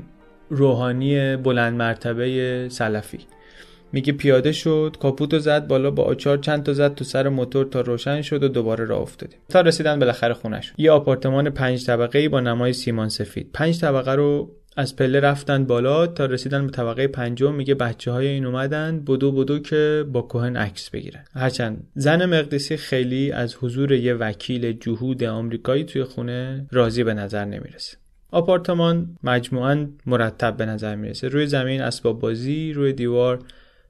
روحانی 0.50 1.37
بلند 1.37 1.76
مرتبه 1.76 2.66
سلفی. 2.70 3.18
میگه 3.92 4.12
پیاده 4.12 4.53
شد 4.53 4.96
کاپوتو 5.00 5.38
زد 5.38 5.66
بالا 5.66 5.90
با 5.90 6.03
آچار 6.03 6.38
چند 6.38 6.62
تا 6.62 6.72
زد 6.72 6.94
تو 6.94 7.05
سر 7.05 7.29
موتور 7.29 7.66
تا 7.66 7.81
روشن 7.81 8.22
شد 8.22 8.42
و 8.42 8.48
دوباره 8.48 8.85
راه 8.85 9.00
افتادیم. 9.00 9.38
تا 9.48 9.61
رسیدن 9.61 9.98
بالاخره 9.98 10.35
خونش 10.35 10.72
یه 10.79 10.90
آپارتمان 10.90 11.50
پنج 11.50 11.87
طبقه 11.87 12.18
ای 12.18 12.29
با 12.29 12.40
نمای 12.40 12.72
سیمان 12.72 13.09
سفید. 13.09 13.50
پنج 13.53 13.81
طبقه 13.81 14.14
رو 14.14 14.50
از 14.76 14.96
پله 14.96 15.20
رفتن 15.20 15.64
بالا 15.64 16.07
تا 16.07 16.24
رسیدن 16.24 16.66
به 16.66 16.72
طبقه 16.72 17.07
پنجم 17.07 17.55
میگه 17.55 17.74
بچه 17.74 18.12
های 18.12 18.26
این 18.26 18.46
اومدن 18.46 19.05
بدو 19.05 19.33
بدو 19.33 19.59
که 19.59 20.05
با 20.12 20.22
کوهن 20.22 20.57
عکس 20.57 20.90
بگیرن. 20.90 21.24
هرچند 21.35 21.88
زن 21.94 22.24
مقدسی 22.26 22.76
خیلی 22.76 23.33
از 23.33 23.57
حضور 23.61 23.92
یه 23.92 24.14
وکیل 24.14 24.72
جهود 24.72 25.24
آمریکایی 25.24 25.85
توی 25.85 26.05
خونه 26.05 26.66
راضی 26.70 27.05
به 27.05 27.14
نظر 27.14 27.44
نمی‌رسه. 27.44 27.96
آپارتمان 28.31 29.16
مجموعا 29.23 29.88
مرتب 30.07 30.57
به 30.57 30.66
نظر 30.66 30.97
می‌رسه. 30.97 31.29
روی 31.29 31.47
زمین 31.47 31.81
اسباب 31.81 32.21
بازی 32.21 32.73
روی 32.73 32.93
دیوار 32.93 33.38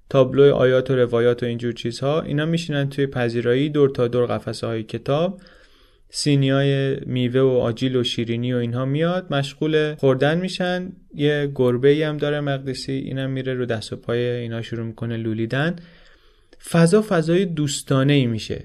تابلو 0.08 0.54
آیات 0.54 0.90
و 0.90 0.96
روایات 0.96 1.42
و 1.42 1.46
اینجور 1.46 1.72
چیزها 1.72 2.22
اینا 2.22 2.46
میشینن 2.46 2.88
توی 2.88 3.06
پذیرایی 3.06 3.68
دور 3.68 3.90
تا 3.90 4.08
دور 4.08 4.26
قفسه 4.26 4.66
های 4.66 4.82
کتاب. 4.82 5.40
سینیای 6.12 6.96
میوه 7.06 7.40
و 7.40 7.48
آجیل 7.48 7.96
و 7.96 8.04
شیرینی 8.04 8.52
و 8.52 8.56
اینها 8.56 8.84
میاد 8.84 9.32
مشغول 9.32 9.94
خوردن 9.94 10.38
میشن. 10.38 10.92
یه 11.14 11.52
گربه 11.54 11.88
ای 11.88 12.02
هم 12.02 12.16
داره 12.16 12.40
مقدسی 12.40 12.92
اینم 12.92 13.30
میره 13.30 13.54
رو 13.54 13.66
دست 13.66 13.92
و 13.92 13.96
پای 13.96 14.18
اینا 14.18 14.62
شروع 14.62 14.86
می‌کنه 14.86 15.16
لولیدن. 15.16 15.76
فضا 16.70 17.04
فضای 17.08 17.44
دوستانه 17.44 18.12
ای 18.12 18.26
میشه. 18.26 18.64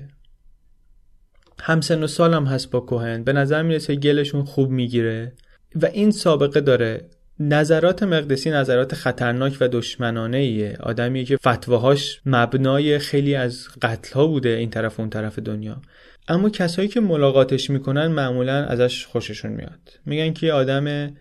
همسن 1.59 2.03
و 2.03 2.07
سالم 2.07 2.45
هست 2.45 2.71
با 2.71 2.79
کوهن. 2.79 3.23
به 3.23 3.33
نظر 3.33 3.61
می‌رسه 3.61 3.95
گلشون 3.95 4.43
خوب 4.43 4.69
می‌گیره. 4.69 5.33
و 5.81 5.85
این 5.85 6.11
سابقه 6.11 6.61
داره. 6.61 7.05
نظرات 7.39 8.03
مقدسی 8.03 8.51
نظرات 8.51 8.95
خطرناک 8.95 9.57
و 9.61 9.67
دشمنانه 9.67 10.37
ایه 10.37 10.77
آدمیه 10.79 11.23
که 11.23 11.37
فتواهاش 11.37 12.21
مبنای 12.25 12.99
خیلی 12.99 13.35
از 13.35 13.67
قتل 13.81 14.13
ها 14.13 14.27
بوده 14.27 14.49
این 14.49 14.69
طرف 14.69 14.99
اون 14.99 15.09
طرف 15.09 15.39
دنیا. 15.39 15.81
اما 16.27 16.49
کسایی 16.49 16.87
که 16.87 16.99
ملاقاتش 16.99 17.69
می‌کنن 17.69 18.07
معمولا 18.07 18.65
ازش 18.65 19.05
خوششون 19.05 19.51
میاد. 19.51 19.99
میگن 20.05 20.33
که 20.33 20.53
آدم 20.53 21.15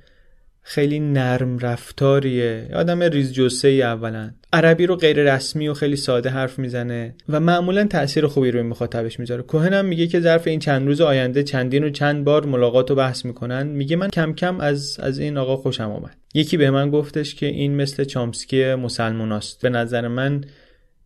خیلی 0.66 1.00
نرم 1.00 1.59
رفتاریه. 1.59 2.68
آدم 2.74 3.03
ریز 3.03 3.33
جسه 3.33 3.68
ای 3.68 3.83
اولا. 3.83 4.31
عربی 4.53 4.87
رو 4.87 4.96
غیر 4.96 5.35
رسمی 5.35 5.68
و 5.68 5.74
خیلی 5.74 5.96
ساده 5.96 6.31
حرف 6.31 6.59
می‌زنه 6.59 7.14
و 7.29 7.40
معمولا 7.40 7.87
تاثیر 7.87 8.27
خوبی 8.27 8.50
روی 8.50 8.62
مخاطبش 8.62 9.20
می‌ذاره. 9.20 9.42
کوهن 9.42 9.74
هم 9.74 9.85
میگه 9.85 10.07
که 10.07 10.20
ظرف 10.20 10.46
این 10.46 10.59
چند 10.59 10.87
روز 10.87 11.00
آینده 11.00 11.42
چندین 11.42 11.85
و 11.85 11.90
چند 11.90 12.24
بار 12.24 12.46
ملاقات 12.46 12.90
و 12.90 12.94
بحث 12.94 13.24
می‌کنن. 13.24 13.66
میگه 13.66 13.96
من 13.96 14.09
کم 14.11 14.33
کم 14.33 14.61
از 14.61 15.00
از 15.00 15.18
این 15.18 15.37
آقا 15.37 15.57
خوشم 15.57 15.90
آمد 15.90 16.16
یکی 16.35 16.57
به 16.57 16.70
من 16.70 16.90
گفتش 16.90 17.35
که 17.35 17.46
این 17.46 17.77
مثل 17.77 18.05
چامسکی 18.05 18.74
مسلموناست 18.74 19.62
به 19.62 19.68
نظر 19.68 20.09
من 20.09 20.44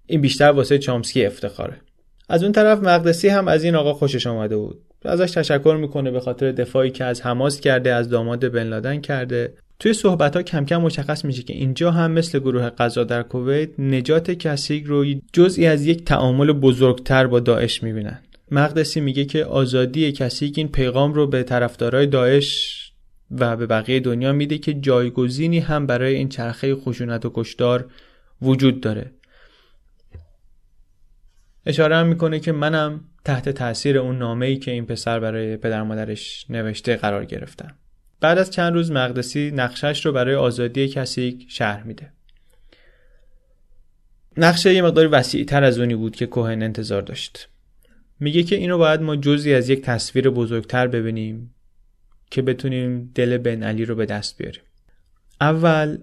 این 0.07 0.21
بیشتر 0.21 0.51
واسه 0.51 0.79
چامسکی 0.79 1.27
افتخاره. 1.27 1.77
از 2.29 2.43
اون 2.43 2.53
طرف 2.53 2.79
مقدسی 2.79 3.29
هم 3.29 3.49
از 3.49 3.65
این 3.65 3.75
آقا 3.75 3.93
خوشش 3.95 4.27
آمده 4.27 4.57
بود. 4.57 4.81
ازش 5.03 5.31
تشکر 5.31 5.79
می‌کنه 5.81 6.11
به 6.11 6.21
خاطر 6.21 6.53
دفاعی 6.53 6.91
که 6.91 7.05
از 7.05 7.23
حماس 7.23 7.61
کرده 7.61 7.93
از 7.95 8.09
داماد 8.09 8.49
بن 8.49 8.63
لادن 8.63 9.01
کرده. 9.01 9.55
توی 9.79 9.93
صحبت 9.93 10.37
ها 10.37 10.43
کم 10.43 10.65
کم 10.65 10.77
مشخص 10.77 11.25
میشه 11.25 11.43
که 11.43 11.53
اینجا 11.55 11.91
هم 11.91 12.11
مثل 12.11 12.39
گروه 12.39 12.71
قضا 12.71 13.05
در 13.05 13.23
کویت 13.23 13.81
نجات 13.81 14.31
کسیگ 14.31 14.87
رو 14.87 15.05
جزئی 15.33 15.67
از 15.67 15.87
یک 15.87 16.05
تعامل 16.05 16.53
بزرگتر 16.53 17.27
با 17.27 17.41
داعش 17.41 17.83
می‌بینن. 17.83 18.23
مقدسی 18.51 19.01
میگه 19.01 19.25
که 19.25 19.45
آزادی 19.45 20.13
کسیگ 20.13 20.55
این 20.57 20.69
پیغام 20.69 21.15
رو 21.15 21.27
به 21.27 21.43
طرفدارای 21.43 22.07
داعش 22.07 22.79
و 23.31 23.57
به 23.57 23.67
بقیه 23.67 24.01
دنیا 24.01 24.33
میده 24.33 24.59
که 24.59 24.75
جایگزینی 24.75 25.59
هم 25.59 25.87
برای 25.87 26.15
این 26.15 26.29
چرخه 26.29 26.75
خشونت 26.75 27.27
و 27.27 27.33
کشدار 27.35 27.91
وجود 28.43 28.81
داره. 28.81 29.13
اشاره 31.67 31.97
هم 31.97 32.07
می‌کنه 32.07 32.41
که 32.41 32.53
منم 32.53 33.01
تحت 33.29 33.49
تاثیر 33.49 33.99
اون 33.99 34.19
نامه 34.19 34.47
ای 34.47 34.57
که 34.57 34.71
این 34.71 34.87
پسر 34.87 35.21
برای 35.21 35.57
پدر 35.57 35.83
مادرش 35.83 36.47
نوشته 36.51 36.97
قرار 36.97 37.25
گرفتم 37.25 37.75
بعد 38.21 38.39
از 38.39 38.51
چند 38.51 38.75
روز 38.75 38.91
مقدسی 38.91 39.51
نقشش 39.51 40.07
رو 40.07 40.13
برای 40.13 40.35
آزادی 40.35 40.89
کسی 40.89 41.47
شهر 41.49 41.83
میده. 41.83 42.13
نقشه 44.37 44.75
یه 44.75 44.83
مقداری 44.83 45.09
وسیع 45.09 45.45
تر 45.45 45.65
از 45.65 45.79
اونی 45.79 45.95
بود 45.95 46.17
که 46.17 46.27
کوهن 46.27 46.63
انتظار 46.63 47.03
داشت. 47.03 47.49
میگه 48.21 48.43
که 48.43 48.57
اینو 48.57 48.79
باید 48.79 49.03
ما 49.03 49.17
جزی 49.17 49.55
از 49.55 49.69
یک 49.69 49.83
تصویر 49.83 50.31
بزرگتر 50.31 50.87
ببینیم 50.87 51.55
که 52.31 52.43
بتونیم 52.43 53.13
دل 53.15 53.39
بن 53.39 53.63
علی 53.63 53.85
رو 53.85 53.95
به 53.95 54.07
دست 54.07 54.39
بیاریم. 54.39 54.63
اول 55.41 55.99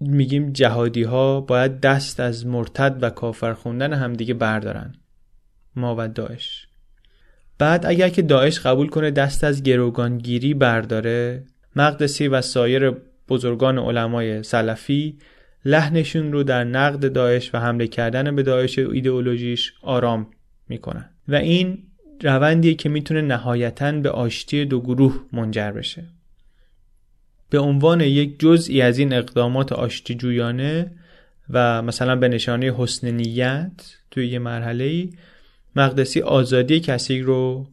میگیم 0.00 0.52
جهادی 0.52 1.02
ها 1.02 1.40
باید 1.40 1.80
دست 1.80 2.20
از 2.20 2.46
مرتد 2.46 2.98
و 3.00 3.10
کافر 3.10 3.52
خوندن 3.52 3.92
همدیگه 3.92 4.34
بردارن. 4.34 4.94
ما 5.76 5.96
و 5.98 6.08
داعش 6.08 6.66
بعد 7.58 7.86
اگر 7.86 8.08
که 8.08 8.22
داعش 8.22 8.60
قبول 8.60 8.88
کنه 8.88 9.10
دست 9.10 9.44
از 9.44 9.62
گروگانگیری 9.62 10.54
برداره 10.54 11.44
مقدسی 11.76 12.28
و 12.28 12.40
سایر 12.40 12.92
بزرگان 13.28 13.78
علمای 13.78 14.42
سلفی 14.42 15.18
لحنشون 15.64 16.32
رو 16.32 16.42
در 16.42 16.64
نقد 16.64 17.12
داعش 17.12 17.54
و 17.54 17.58
حمله 17.58 17.86
کردن 17.86 18.36
به 18.36 18.42
داعش 18.42 18.78
ایدئولوژیش 18.78 19.72
آرام 19.82 20.26
می‌کنن. 20.68 21.10
و 21.28 21.34
این 21.34 21.78
روندیه 22.22 22.74
که 22.74 22.88
می‌تونه 22.88 23.20
نهایتا 23.20 23.92
به 23.92 24.10
آشتی 24.10 24.64
دو 24.64 24.80
گروه 24.80 25.24
منجر 25.32 25.70
بشه. 25.70 26.04
به 27.50 27.58
عنوان 27.58 28.00
یک 28.00 28.40
جزئی 28.40 28.82
از 28.82 28.98
این 28.98 29.12
اقدامات 29.12 29.72
آشتی 29.72 30.14
جویانه 30.14 30.90
و 31.50 31.82
مثلا 31.82 32.16
به 32.16 32.28
نشانه 32.28 32.74
حسن 32.76 33.10
نیت 33.10 33.72
توی 34.10 34.28
یه 34.28 34.38
مرحله 34.38 34.84
ای 34.84 35.10
مقدسی 35.76 36.20
آزادی 36.20 36.80
کسی 36.80 37.20
رو 37.20 37.66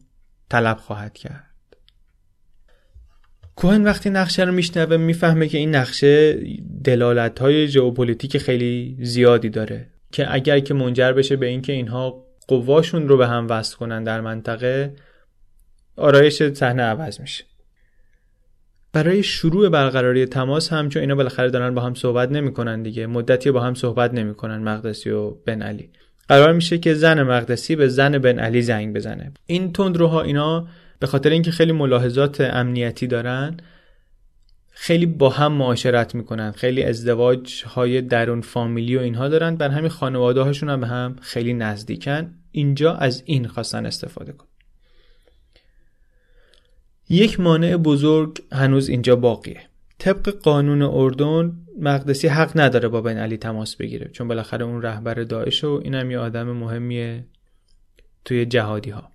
طلب 0.50 0.76
خواهد 0.76 1.14
کرد. 1.14 1.50
کوهن 3.56 3.84
وقتی 3.84 4.10
نقشه 4.10 4.44
رو 4.44 4.52
میشنوه 4.52 4.96
می‌فهمه 4.96 5.48
که 5.48 5.58
این 5.58 5.74
نقشه 5.74 6.40
دلالت 6.84 7.38
های 7.38 7.68
ژئوپلیتیک 7.68 8.38
خیلی 8.38 8.96
زیادی 9.00 9.48
داره 9.48 9.90
که 10.12 10.34
اگر 10.34 10.60
که 10.60 10.74
منجر 10.74 11.12
بشه 11.12 11.36
به 11.36 11.46
اینکه 11.46 11.72
اینها 11.72 12.24
قواشون 12.48 13.08
رو 13.08 13.16
به 13.16 13.26
هم 13.26 13.46
وصل 13.48 13.76
کنن 13.76 14.04
در 14.04 14.20
منطقه 14.20 14.94
آرایش 15.96 16.42
صحنه 16.42 16.82
عوض 16.82 17.20
میشه. 17.20 17.44
برای 18.92 19.22
شروع 19.22 19.68
برقراری 19.68 20.26
تماس 20.26 20.72
هم 20.72 20.88
چون 20.88 21.00
اینا 21.00 21.14
بالاخره 21.14 21.50
دارن 21.50 21.74
با 21.74 21.82
هم 21.82 21.94
صحبت 21.94 22.32
نمی‌کنن 22.32 22.82
دیگه 22.82 23.06
مدتی 23.06 23.50
با 23.50 23.60
هم 23.60 23.74
صحبت 23.74 24.14
نمی‌کنن 24.14 24.58
مقدسی 24.58 25.10
و 25.10 25.30
بن 25.30 25.62
علی. 25.62 25.90
قرار 26.30 26.52
میشه 26.52 26.78
که 26.78 26.94
زن 26.94 27.22
مقدسی 27.22 27.76
به 27.76 27.88
زن 27.88 28.18
بن 28.18 28.38
علی 28.38 28.62
زنگ 28.62 28.94
بزنه. 28.94 29.32
این 29.46 29.72
تندروها 29.72 30.22
اینا 30.22 30.68
به 30.98 31.06
خاطر 31.06 31.30
اینکه 31.30 31.50
خیلی 31.50 31.72
ملاحظات 31.72 32.40
امنیتی 32.40 33.06
دارن 33.06 33.56
خیلی 34.70 35.06
با 35.06 35.30
هم 35.30 35.52
معاشرت 35.52 36.14
می‌کنن. 36.14 36.50
خیلی 36.50 36.82
ازدواج 36.82 37.64
های 37.64 38.00
درون 38.00 38.40
فامیلی 38.40 38.96
و 38.96 39.00
اینها 39.00 39.28
دارن. 39.28 39.56
بر 39.56 39.68
همین 39.68 39.88
خانواده 39.88 40.42
هاشون 40.42 40.68
هم 40.68 40.80
به 40.80 40.86
هم 40.86 41.16
خیلی 41.20 41.54
نزدیکن. 41.54 42.34
اینجا 42.52 42.94
از 42.94 43.22
این 43.26 43.46
خواستن 43.46 43.86
استفاده 43.86 44.32
کن. 44.32 44.46
یک 47.08 47.40
مانع 47.40 47.76
بزرگ 47.76 48.38
هنوز 48.52 48.88
اینجا 48.88 49.16
باقیه. 49.16 49.60
طبق 49.98 50.30
قانون 50.30 50.82
اردن 50.82 51.52
مقدسی 51.80 52.28
حق 52.28 52.52
نداره 52.54 52.88
با 52.88 53.00
بن 53.00 53.16
علی 53.16 53.36
تماس 53.36 53.76
بگیره 53.76 54.08
چون 54.12 54.28
بالاخره 54.28 54.64
اون 54.64 54.82
رهبر 54.82 55.14
داعش 55.14 55.64
و 55.64 55.80
اینم 55.84 56.10
یه 56.10 56.18
آدم 56.18 56.52
مهمیه 56.52 57.24
توی 58.24 58.46
جهادی 58.46 58.90
ها 58.90 59.10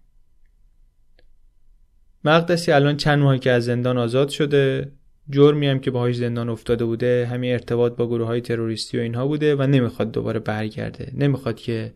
مقدسی 2.24 2.72
الان 2.72 2.98
چند 2.98 3.20
ماهی 3.20 3.40
که 3.40 3.52
از 3.52 3.66
زندان 3.66 3.98
آزاد 3.98 4.30
شده 4.30 4.92
جرمی 5.30 5.68
هم 5.68 5.80
که 5.80 5.92
باهاش 5.92 6.16
زندان 6.16 6.50
افتاده 6.50 6.86
بوده 6.86 7.28
همین 7.32 7.52
ارتباط 7.52 7.96
با 7.96 8.08
گروه 8.08 8.28
های 8.28 8.42
تروریستی 8.42 8.98
و 8.98 9.02
اینها 9.02 9.28
بوده 9.28 9.56
و 9.56 9.62
نمی‌خواد 9.62 10.12
دوباره 10.12 10.40
برگرده. 10.40 11.12
نمی‌خواد 11.14 11.56
که 11.56 11.94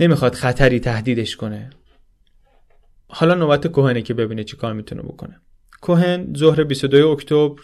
نمی‌خواد 0.00 0.34
خطری 0.34 0.80
تهدیدش 0.80 1.36
کنه. 1.36 1.70
حالا 3.08 3.34
نوبت 3.34 3.66
کوهنه 3.66 4.02
که 4.02 4.14
ببینه 4.14 4.44
چی 4.44 4.56
کار 4.56 4.72
می‌تونه 4.72 5.02
بکنه. 5.02 5.40
کوهن 5.80 6.34
ظهر 6.36 6.64
22 6.64 7.08
اکتبر 7.08 7.54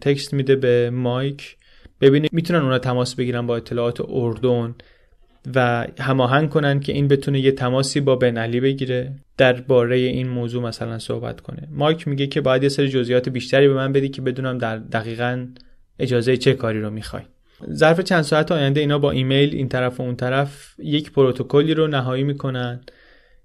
تکست 0.00 0.34
میده 0.34 0.56
به 0.56 0.90
مایک. 0.90 1.56
ببینه 2.00 2.28
می‌تونن 2.32 2.60
اونا 2.60 2.78
تماس 2.78 3.14
بگیرن 3.14 3.46
با 3.46 3.56
اطلاعات 3.56 4.00
اردن 4.08 4.74
و 5.54 5.86
هماهنگ 6.00 6.50
کنن 6.50 6.80
که 6.80 6.92
این 6.92 7.08
بتونه 7.08 7.40
یه 7.40 7.52
تماسی 7.52 8.00
با 8.00 8.16
بن 8.16 8.36
علی 8.36 8.60
بگیره 8.60 9.12
درباره 9.36 9.96
این 9.96 10.28
موضوع 10.28 10.62
مثلا 10.62 10.98
صحبت 10.98 11.40
کنه. 11.40 11.68
مایک 11.70 12.08
میگه 12.08 12.26
که 12.26 12.40
باید 12.40 12.62
یه 12.62 12.68
سری 12.68 12.88
جزئیات 12.88 13.28
بیشتری 13.28 13.68
به 13.68 13.74
من 13.74 13.92
بدی 13.92 14.08
که 14.08 14.22
بدونم 14.22 14.58
در 14.58 14.76
دقیقا 14.78 15.46
اجازه 15.98 16.36
چه 16.36 16.54
کاری 16.54 16.80
رو 16.80 16.90
می‌خوای. 16.90 17.22
ظرف 17.72 18.00
چند 18.00 18.22
ساعت 18.22 18.52
آینده 18.52 18.80
اینا 18.80 18.98
با 18.98 19.10
ایمیل 19.10 19.54
این 19.54 19.68
طرف 19.68 20.00
و 20.00 20.02
اون 20.02 20.16
طرف 20.16 20.74
یک 20.78 21.12
پروتکلی 21.12 21.74
رو 21.74 21.86
نهایی 21.86 22.24
می‌کنن 22.24 22.80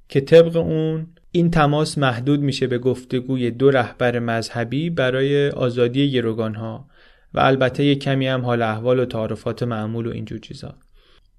که 0.10 0.22
طبق 0.22 0.56
اون 0.56 1.08
این 1.36 1.52
تماس 1.52 1.98
محدود 1.98 2.40
میشه 2.40 2.68
به 2.68 2.78
گفتگوی 2.78 3.52
دو 3.52 3.72
رهبر 3.72 4.20
مذهبی 4.20 4.90
برای 4.90 5.50
آزادی 5.50 6.12
گروگان 6.12 6.56
ها 6.56 6.88
و 7.34 7.40
البته 7.40 7.84
یک 7.84 8.00
کمی 8.00 8.28
هم 8.28 8.46
حال 8.46 8.62
احوال 8.62 9.00
و 9.00 9.06
تعارفات 9.06 9.64
معمول 9.64 10.08
و 10.08 10.12
اینجور 10.12 10.40
چیزا. 10.40 10.76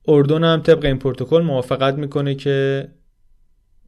اردن 0.09 0.45
هم 0.45 0.61
طبق 0.61 0.85
این 0.85 0.99
پروتکل 0.99 1.43
موافقت 1.43 1.95
می‌کنه 1.95 2.35
که 2.35 2.89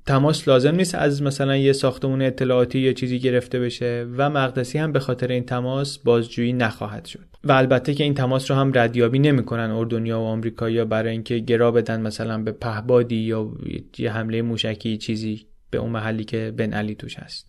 تماس 0.07 0.49
لازم 0.49 0.75
نیست 0.75 0.95
از 0.95 1.23
مثلا 1.23 1.57
یه 1.57 1.73
ساختمون 1.73 2.23
اطلاعاتی 2.23 2.79
یا 2.79 2.93
چیزی 2.93 3.19
گرفته 3.19 3.61
بشه 3.61 4.07
و 4.17 4.31
مقدسی 4.31 4.79
هم 4.79 4.93
به 4.93 5.01
خاطر 5.01 5.29
این 5.29 5.45
تماس 5.45 5.99
بازجویی 5.99 6.53
نخواهد 6.53 7.05
شد. 7.05 7.27
و 7.45 7.53
البته 7.53 7.95
که 7.95 8.05
این 8.05 8.15
تماس 8.15 8.51
رو 8.51 8.57
هم 8.57 8.73
ردیابی 8.75 9.19
نمی‌کنن 9.19 9.71
اردنیا 9.71 10.21
و 10.21 10.25
آمریکایی‌ها 10.25 10.85
برای 10.85 11.13
اینکه 11.13 11.39
گرا 11.39 11.71
بدن 11.71 12.01
مثلا 12.01 12.43
به 12.43 12.53
پهبادی 12.53 13.17
یا 13.17 13.51
یه 13.99 14.13
حمله 14.13 14.43
موشکی 14.43 14.97
چیزی. 14.97 15.47
به 15.71 15.79
اون 15.79 15.91
محلی 15.91 16.25
که 16.25 16.55
بن 16.57 16.73
علی 16.73 16.95
توش 16.95 17.19
هست. 17.19 17.47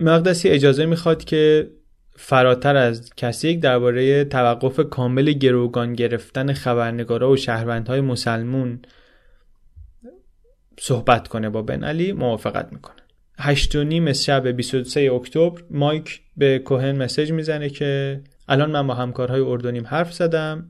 مقدسی 0.00 0.48
اجازه 0.48 0.86
می‌خواد 0.86 1.24
که 1.24 1.70
فراتر 2.16 2.76
از 2.76 3.10
کسی 3.16 3.56
درباره 3.56 4.24
توقف 4.24 4.80
کامل 4.80 5.32
گروگان 5.32 5.92
گرفتن 5.92 6.52
خبرنگارا 6.52 7.30
و 7.30 7.36
شهروندهای 7.36 8.00
مسلمون 8.00 8.82
صحبت 10.80 11.28
کنه 11.28 11.50
با 11.50 11.62
بن 11.62 11.84
علی 11.84 12.12
موافقت 12.12 12.72
می‌کنه. 12.72 12.96
هشت 13.38 13.76
و 13.76 13.84
نیم 13.84 14.12
شب 14.12 14.48
23 14.48 15.12
اکتبر 15.12 15.62
مایک 15.70 16.20
به 16.36 16.58
کوهن 16.58 16.96
مسج 16.96 17.32
می‌زنه 17.32 17.68
که 17.70 18.20
الان 18.48 18.70
من 18.70 18.86
با 18.86 18.94
همکارهای 18.94 19.40
اردنیم 19.40 19.86
حرف 19.86 20.12
زدم 20.12 20.68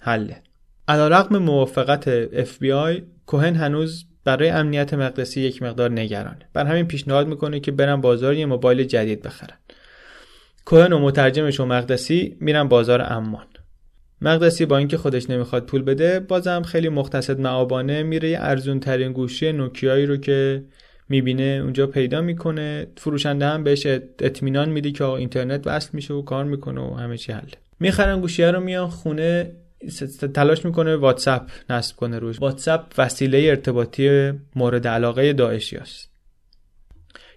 حله. 0.00 0.42
علیرغم 0.88 1.38
موافقت 1.38 2.26
FBI 2.44 3.02
کوهن 3.26 3.54
هنوز 3.54 4.04
برای 4.24 4.48
امنیت 4.48 4.94
مقدسی 4.94 5.40
یک 5.40 5.62
مقدار 5.62 5.90
نگرانه 5.90 6.48
بر 6.52 6.66
همین 6.66 6.86
پیشنهاد 6.86 7.26
می‌کنه 7.26 7.60
که 7.60 7.72
برن 7.72 8.00
بازار 8.00 8.34
یه 8.34 8.46
موبایل 8.46 8.84
جدید 8.84 9.22
بخرن. 9.22 9.56
کوهن 10.64 10.92
و 10.92 10.98
مترجمش 10.98 11.60
و 11.60 11.64
مقدسی 11.64 12.36
میرن 12.40 12.68
بازار 12.68 13.12
امان. 13.12 13.46
مقدسی 14.20 14.66
با 14.66 14.76
اینکه 14.76 14.96
خودش 14.96 15.30
نمی‌خواد 15.30 15.66
پول 15.66 15.82
بده 15.82 16.20
بازم 16.20 16.62
خیلی 16.62 16.88
مختصد 16.88 17.40
معابانه 17.40 18.02
میره 18.02 18.28
یه 18.30 18.38
ارزون 18.40 18.80
ترین 18.80 19.12
گوشی 19.12 19.52
نوکیایی 19.52 20.06
رو 20.06 20.16
که 20.16 20.64
می‌بینه 21.08 21.60
اونجا 21.62 21.86
پیدا 21.86 22.20
می‌کنه. 22.20 22.86
فروشنده 22.96 23.46
هم 23.46 23.64
بهش 23.64 23.86
اطمینان 23.86 24.68
میده 24.68 24.90
که 24.92 25.04
اینترنت 25.04 25.66
وصل 25.66 25.90
میشه 25.92 26.14
و 26.14 26.22
کار 26.22 26.44
می‌کنه 26.44 26.80
و 26.80 26.94
همه 26.94 27.16
چی 27.16 27.32
حله 27.32 27.52
می‌خرن 27.80 28.20
گوشیه 28.20 28.50
رو 28.50 28.60
میان 28.60 28.88
خونه 28.88 29.52
تلاش 30.34 30.64
می‌کنه 30.64 30.96
واتساپ 30.96 31.42
نصب 31.70 31.96
کنه 31.96 32.18
روش. 32.18 32.40
واتساپ 32.40 32.84
وسیله 32.98 33.38
ارتباطی 33.38 34.32
مورد 34.56 34.86
علاقه 34.86 35.32
داعشی 35.32 35.76
است. 35.76 36.10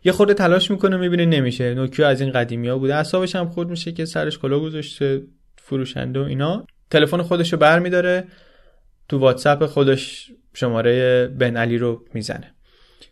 یه 0.03 0.12
خورده 0.12 0.33
تلاش 0.33 0.71
می‌کنه 0.71 0.97
می‌بینه 0.97 1.25
نمیشه. 1.25 1.73
نوکیا 1.73 2.07
از 2.07 2.21
این 2.21 2.31
قدیمی 2.31 2.67
ها 2.67 2.77
بوده. 2.77 2.95
اصابش 2.95 3.36
هم 3.36 3.49
خورد 3.49 3.69
میشه 3.69 3.91
که 3.91 4.05
سرش 4.05 4.39
کلا 4.39 4.60
گذاشته 4.60 5.21
فروشنده 5.55 6.19
و 6.19 6.23
اینا. 6.23 6.65
تلفن 6.89 7.21
خودش 7.21 7.53
رو 7.53 7.60
برمیداره. 7.60 8.27
تو 9.10 9.17
واتساپ 9.17 9.65
خودش 9.65 10.31
شماره 10.53 11.27
بن 11.27 11.57
علی 11.57 11.77
رو 11.77 12.05
می‌زنه. 12.13 12.53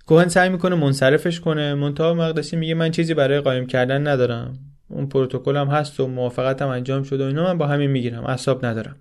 کوهن 0.05 0.27
سعی 0.27 0.49
می‌کنه 0.49 0.75
منصرفش 0.75 1.39
کنه. 1.39 1.73
منتها 1.73 2.13
مقدسی 2.13 2.55
میگه 2.55 2.73
من 2.73 2.91
چیزی 2.91 3.13
برای 3.13 3.39
قایم 3.39 3.67
کردن 3.67 4.07
ندارم. 4.07 4.59
اون 4.89 5.09
پروتکل 5.09 5.57
هم 5.57 5.67
هست 5.67 5.99
و 5.99 6.07
موافقتم 6.07 6.67
انجام 6.67 7.03
شده 7.03 7.23
و 7.23 7.27
اینا. 7.27 7.43
من 7.43 7.57
با 7.57 7.67
همین 7.67 7.91
می‌گیرم. 7.91 8.25
اعصاب 8.25 8.65
ندارم. 8.65 8.95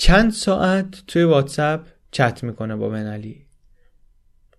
چند 0.00 0.32
ساعت 0.32 1.02
توی 1.06 1.24
واتساپ 1.24 1.86
چت 2.10 2.44
می‌کنه 2.44 2.76
با 2.76 2.88
بن 2.88 3.06
علی. 3.06 3.46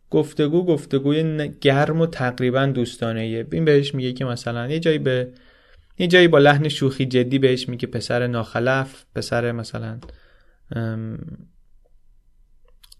گفتگو 0.09 0.65
گفتگوی 0.65 1.49
گرم 1.61 2.01
و 2.01 2.07
تقریبا 2.07 2.65
دوستانه 2.65 3.45
این 3.51 3.65
بهش 3.65 3.95
میگه 3.95 4.13
که 4.13 4.25
مثلا 4.25 4.67
یه 4.67 4.79
جایی 4.79 4.97
به 4.97 5.33
یه 5.97 6.07
جایی 6.07 6.27
با 6.27 6.39
لحن 6.39 6.69
شوخی 6.69 7.05
جدی 7.05 7.39
بهش 7.39 7.69
میگه 7.69 7.87
پسر 7.87 8.27
ناخلف 8.27 9.05
پسر 9.15 9.51
مثلا 9.51 9.99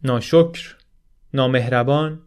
ناشکر 0.04 0.75
نامهربان. 1.34 2.21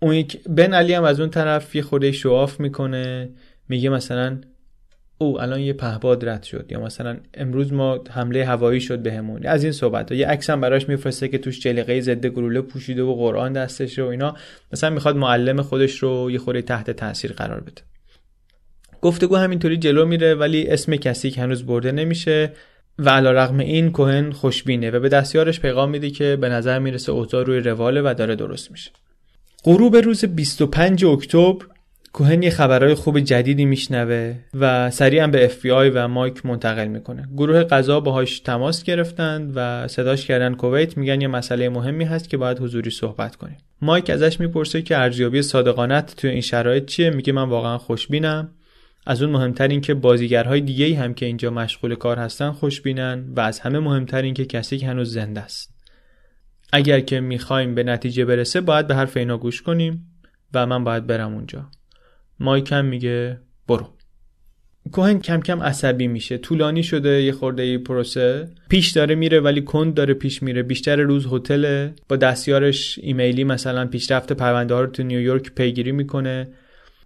اون 0.00 0.14
یک 0.14 0.48
بن 0.48 0.74
علی 0.74 0.94
هم 0.94 1.04
از 1.04 1.20
اون 1.20 1.30
طرف 1.30 1.74
یه 1.74 1.82
خورده 1.82 2.12
شواف 2.12 2.60
می‌کنه. 2.60 3.30
میگه 3.68 3.88
مثلا 3.88 4.40
او 5.18 5.40
الان 5.40 5.60
یه 5.60 5.72
پهباد 5.72 6.28
رد 6.28 6.42
شد. 6.42 6.66
یا 6.70 6.80
مثلا 6.80 7.16
امروز 7.34 7.72
ما 7.72 8.04
حمله 8.10 8.44
هوایی 8.44 8.80
شد 8.80 8.98
بهمون. 8.98 9.46
از 9.46 9.62
این 9.62 9.72
صحبت 9.72 10.12
یه 10.12 10.26
عکس 10.26 10.50
هم 10.50 10.60
براش 10.60 10.88
میفرسته 10.88 11.28
که 11.28 11.38
توش 11.38 11.60
جلیقه 11.60 12.00
ضد 12.00 12.26
گلوله 12.26 12.60
پوشیده 12.60 13.02
و 13.02 13.14
قرآن 13.14 13.52
دستش 13.52 13.98
و 13.98 14.04
اینا. 14.04 14.36
مثلا 14.72 14.90
می‌خواد 14.90 15.16
معلم 15.16 15.62
خودش 15.62 15.98
رو 15.98 16.30
یه 16.30 16.38
خوره 16.38 16.62
تحت 16.62 16.90
تاثیر 16.90 17.32
قرار 17.32 17.60
بده. 17.60 17.82
گفتگو 19.02 19.36
همینطوری 19.36 19.76
جلو 19.76 20.06
میره 20.06 20.34
ولی 20.34 20.68
اسم 20.68 20.96
کسی 20.96 21.30
که 21.30 21.40
هنوز 21.40 21.66
برده 21.66 21.92
نمیشه 21.92 22.52
و 22.98 23.10
علا 23.10 23.32
رقم 23.32 23.58
این 23.58 23.92
کوهن 23.92 24.30
خوشبینه 24.30 24.90
و 24.90 25.00
به 25.00 25.08
دستیارش 25.08 25.60
پیغام 25.60 25.90
میده 25.90 26.10
که 26.10 26.36
به 26.40 26.48
نظر 26.48 26.78
می‌رسه 26.78 27.12
اوضاع 27.12 27.44
روی 27.44 27.60
رواله 27.60 28.00
و 28.00 28.14
داره 28.18 28.34
درست 28.36 28.70
میشه. 28.70 28.90
غروب 29.64 29.96
روز 29.96 30.24
25 30.24 31.04
اکتبر 31.04 31.66
کوهن 32.16 32.42
یه 32.42 32.50
خبرهای 32.50 32.94
خوب 32.94 33.20
جدیدی 33.20 33.64
میشنوه 33.64 34.34
و 34.54 34.90
سریعا 34.90 35.26
به 35.26 35.44
اف 35.44 35.66
و 35.94 36.08
مایک 36.08 36.46
منتقل 36.46 36.88
می‌کنه. 36.88 37.28
گروه 37.36 37.62
قضا 37.62 38.00
باهاش 38.00 38.40
تماس 38.40 38.82
گرفتن 38.82 39.52
و 39.54 39.88
صداش 39.88 40.26
کردن 40.26 40.54
کویت 40.54 40.96
میگن 40.96 41.20
یه 41.20 41.28
مسئله 41.28 41.68
مهمی 41.68 42.04
هست 42.04 42.28
که 42.28 42.36
باید 42.36 42.58
حضوری 42.58 42.90
صحبت 42.90 43.36
کنیم. 43.36 43.56
مایک 43.82 44.10
ازش 44.10 44.40
می‌پرسه 44.40 44.82
که 44.82 44.98
ارزیابی 44.98 45.42
صادقانت 45.42 46.16
توی 46.16 46.30
این 46.30 46.40
شرایط 46.40 46.84
چیه؟ 46.84 47.10
میگه 47.10 47.32
من 47.32 47.48
واقعا 47.48 47.78
خوشبینم. 47.78 48.50
از 49.06 49.22
اون 49.22 49.32
مهمتر 49.32 49.68
این 49.68 49.80
که 49.80 49.94
بازیگرهای 49.94 50.60
دیگه 50.60 50.96
هم 50.96 51.14
که 51.14 51.26
اینجا 51.26 51.50
مشغول 51.50 51.94
کار 51.94 52.18
هستن 52.18 52.50
خوشبینن 52.50 53.24
و 53.36 53.40
از 53.40 53.60
همه 53.60 53.78
مهمتر 53.78 54.22
این 54.22 54.34
که 54.34 54.44
کسی 54.44 54.78
که 54.78 54.86
هنوز 54.86 55.12
زنده 55.12 55.40
است. 55.40 55.74
اگر 56.72 57.00
که 57.00 57.20
می‌خوایم 57.20 57.74
به 57.74 57.82
نتیجه 57.82 58.24
برسه 58.24 58.60
باید 58.60 58.86
به 58.86 58.94
حرف 58.94 59.16
اینا 59.16 59.38
گوش 59.38 59.62
کنیم 59.62 60.06
و 60.54 60.66
من 60.66 60.84
باید 60.84 61.06
برم 61.06 61.34
اونجا. 61.34 61.70
مایک 62.40 62.72
هم 62.72 62.84
میگه 62.84 63.38
برو. 63.68 63.86
کوهن 64.92 65.18
کم 65.18 65.40
کم 65.40 65.62
عصبی 65.62 66.06
میشه. 66.08 66.38
طولانی 66.38 66.82
شده 66.82 67.22
یه 67.22 67.32
خورده 67.32 67.62
ای 67.62 67.78
پروسه. 67.78 68.48
پیش 68.68 68.90
داره 68.90 69.14
میره 69.14 69.40
ولی 69.40 69.62
کند 69.62 69.94
داره 69.94 70.14
پیش 70.14 70.42
میره. 70.42 70.62
بیشتر 70.62 70.96
روز 70.96 71.26
هتل 71.32 71.88
با 72.08 72.16
دستیارش 72.16 72.98
ایمیلی 73.02 73.44
مثلا 73.44 73.86
پیشرفت 73.86 74.32
پرونده 74.32 74.74
ها 74.74 74.80
رو 74.80 74.86
تو 74.86 75.02
نیویورک 75.02 75.54
پیگیری 75.54 75.92
می‌کنه. 75.92 76.48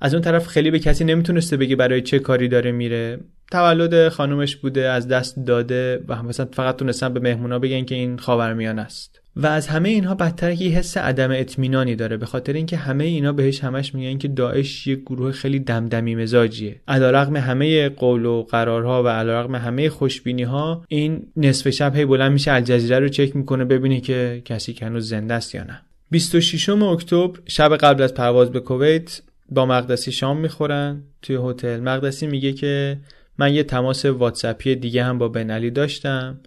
از 0.00 0.14
اون 0.14 0.22
طرف 0.22 0.46
خیلی 0.46 0.70
به 0.70 0.78
کسی 0.78 1.04
نمی‌تونسته 1.04 1.56
بگه 1.56 1.76
برای 1.76 2.02
چه 2.02 2.18
کاری 2.18 2.48
داره 2.48 2.72
میره. 2.72 3.18
تولد 3.52 4.08
خانومش 4.08 4.56
بوده 4.56 4.88
از 4.88 5.08
دست 5.08 5.38
داده 5.46 6.04
و 6.08 6.22
مثلا 6.22 6.46
فقط 6.52 6.76
تونستن 6.76 7.12
به 7.12 7.20
مهمونا 7.20 7.58
بگن 7.58 7.84
که 7.84 7.94
این 7.94 8.18
خاورمیان 8.18 8.78
است. 8.78 9.19
و 9.36 9.46
از 9.46 9.66
همه 9.66 9.88
اینها 9.88 10.14
بدتر 10.14 10.52
یه 10.52 10.78
حس 10.78 10.96
عدم 10.96 11.30
اطمینانی 11.30 11.96
داره 11.96 12.16
به 12.16 12.26
خاطر 12.26 12.52
اینکه 12.52 12.76
همه 12.76 13.04
اینا 13.04 13.32
بهش 13.32 13.64
همش 13.64 13.94
میگن 13.94 14.18
که 14.18 14.28
داعش 14.28 14.86
یه 14.86 14.96
گروه 14.96 15.32
خیلی 15.32 15.58
دمدمی 15.58 16.14
مزاجیه. 16.14 16.80
علیرغم 16.88 17.36
همه 17.36 17.88
قول 17.88 18.24
و 18.24 18.42
قرارها 18.42 19.02
و 19.02 19.08
علیرغم 19.08 19.54
همه 19.54 19.88
خوشبینی 19.88 20.42
ها 20.42 20.84
این 20.88 21.26
نصف 21.36 21.70
شب 21.70 21.96
هی 21.96 22.04
بلند 22.04 22.32
میشه 22.32 22.52
الجزیره 22.52 22.98
رو 22.98 23.08
چک 23.08 23.36
می‌کنه 23.36 23.64
ببینه 23.64 24.00
که 24.00 24.42
کسی 24.44 24.72
که 24.72 24.86
هنوز 24.86 25.08
زنده 25.08 25.34
است 25.34 25.54
یا 25.54 25.64
نه. 25.64 25.82
26 26.10 26.68
اکتبر 26.68 27.40
شب 27.46 27.76
قبل 27.76 28.02
از 28.02 28.14
پرواز 28.14 28.50
به 28.50 28.60
کویت 28.60 29.20
با 29.48 29.66
مقدسی 29.66 30.12
شام 30.12 30.40
می‌خورن. 30.40 31.02
توی 31.22 31.38
هتل 31.42 31.80
مقدسی 31.80 32.26
میگه 32.26 32.52
که 32.52 32.98
من 33.38 33.54
یه 33.54 33.62
تماس 33.62 34.04
واتساپی 34.04 34.74
دیگه 34.74 35.04
هم 35.04 35.18
با 35.18 35.28
بنعلی 35.28 35.70
داشتم. 35.70 36.40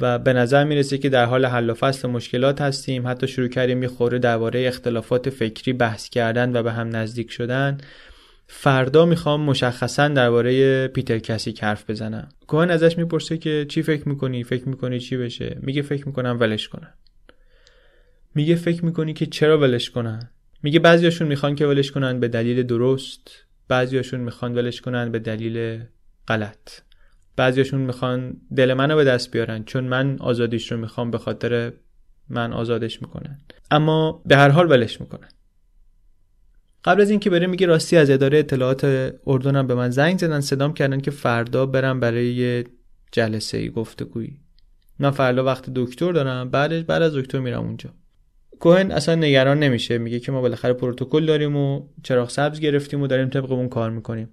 و 0.00 0.18
به 0.18 0.32
نظر 0.32 0.64
می‌رسه 0.64 0.98
که 0.98 1.08
در 1.08 1.24
حال 1.24 1.44
حل 1.44 1.70
و 1.70 1.74
فصل 1.74 2.08
مشکلات 2.08 2.60
هستیم. 2.60 3.08
حتی 3.08 3.28
شروع 3.28 3.48
کردیم 3.48 3.82
یه 3.82 3.88
خوره 3.88 4.18
درباره 4.18 4.66
اختلافات 4.66 5.30
فکری 5.30 5.72
بحث 5.72 6.08
کردن 6.08 6.56
و 6.56 6.62
به 6.62 6.72
هم 6.72 6.96
نزدیک 6.96 7.30
شدن. 7.30 7.78
فردا 8.46 9.06
می‌خوام 9.06 9.40
مشخصا 9.40 10.08
درباره 10.08 10.88
پیتر 10.88 11.18
کسی 11.18 11.54
حرف 11.60 11.90
بزنم. 11.90 12.28
کوهن 12.46 12.70
ازش 12.70 12.98
می‌پرسه 12.98 13.38
که 13.38 13.66
چی 13.68 13.82
فکر 13.82 14.08
می‌کنی؟ 14.08 14.44
فکر 14.44 14.68
می‌کنی 14.68 15.00
چی 15.00 15.16
بشه؟ 15.16 15.58
میگه 15.62 15.82
فکر 15.82 16.06
می‌کنم 16.06 16.36
ولش 16.40 16.68
کنن. 16.68 16.94
میگه 18.34 18.54
فکر 18.54 18.84
می‌کنی 18.84 19.12
که 19.12 19.26
چرا 19.26 19.58
ولش 19.58 19.90
کنن؟ 19.90 20.30
میگه 20.62 20.78
بعضیاشون 20.78 21.28
می‌خوان 21.28 21.54
که 21.54 21.66
ولش 21.66 21.92
کنن 21.92 22.20
به 22.20 22.28
دلیل 22.28 22.62
درست 22.62 23.30
بعضیاشون 23.68 24.20
می‌خوان 24.20 24.54
ولش 24.54 24.80
کنن 24.80 25.12
به 25.12 25.18
دلیل 25.18 25.80
غلط. 26.28 26.80
بعضیاشون 27.38 27.80
می‌خوان 27.80 28.36
دل 28.56 28.74
منو 28.74 28.96
به 28.96 29.04
دست 29.04 29.30
بیارن 29.30 29.64
چون 29.64 29.84
من 29.84 30.16
آزادیش 30.20 30.72
رو 30.72 30.78
می‌خوام 30.78 31.10
به 31.10 31.18
خاطر 31.18 31.72
من 32.28 32.52
آزادش 32.52 33.02
می‌کنن. 33.02 33.38
اما 33.70 34.22
به 34.26 34.36
هر 34.36 34.48
حال 34.48 34.70
ولش 34.70 35.00
می‌کنن. 35.00 35.28
قبل 36.84 37.00
از 37.00 37.10
اینکه 37.10 37.30
بره 37.30 37.46
میگه 37.46 37.66
راستی 37.66 37.96
از 37.96 38.10
اداره 38.10 38.38
اطلاعات 38.38 39.14
اردنم 39.26 39.66
به 39.66 39.74
من 39.74 39.90
زنگ 39.90 40.18
زدن 40.18 40.40
صدام 40.40 40.74
کردن 40.74 41.00
که 41.00 41.10
فردا 41.10 41.66
برم 41.66 42.00
برای 42.00 42.64
جلسه 43.12 43.58
ای 43.58 43.70
گفتگویی. 43.70 44.40
من 44.98 45.10
فردا 45.10 45.44
وقت 45.44 45.70
دکتر 45.74 46.12
دارم 46.12 46.50
بعد 46.50 46.86
بعد 46.86 47.02
از 47.02 47.14
دکتر 47.14 47.38
میرم 47.38 47.64
اونجا. 47.64 47.90
کوهن 48.60 48.90
اصلا 48.90 49.14
نگران 49.14 49.58
نمیشه 49.58 49.98
میگه 49.98 50.20
که 50.20 50.32
ما 50.32 50.40
بالاخره 50.40 50.72
پروتکل 50.72 51.26
داریم 51.26 51.56
و 51.56 51.88
چراغ 52.02 52.30
سبز 52.30 52.60
گرفتیم 52.60 53.02
و 53.02 53.06
داریم 53.06 53.28
طبق 53.28 53.52
اون 53.52 53.68
کار 53.68 53.90
می‌کنیم. 53.90 54.28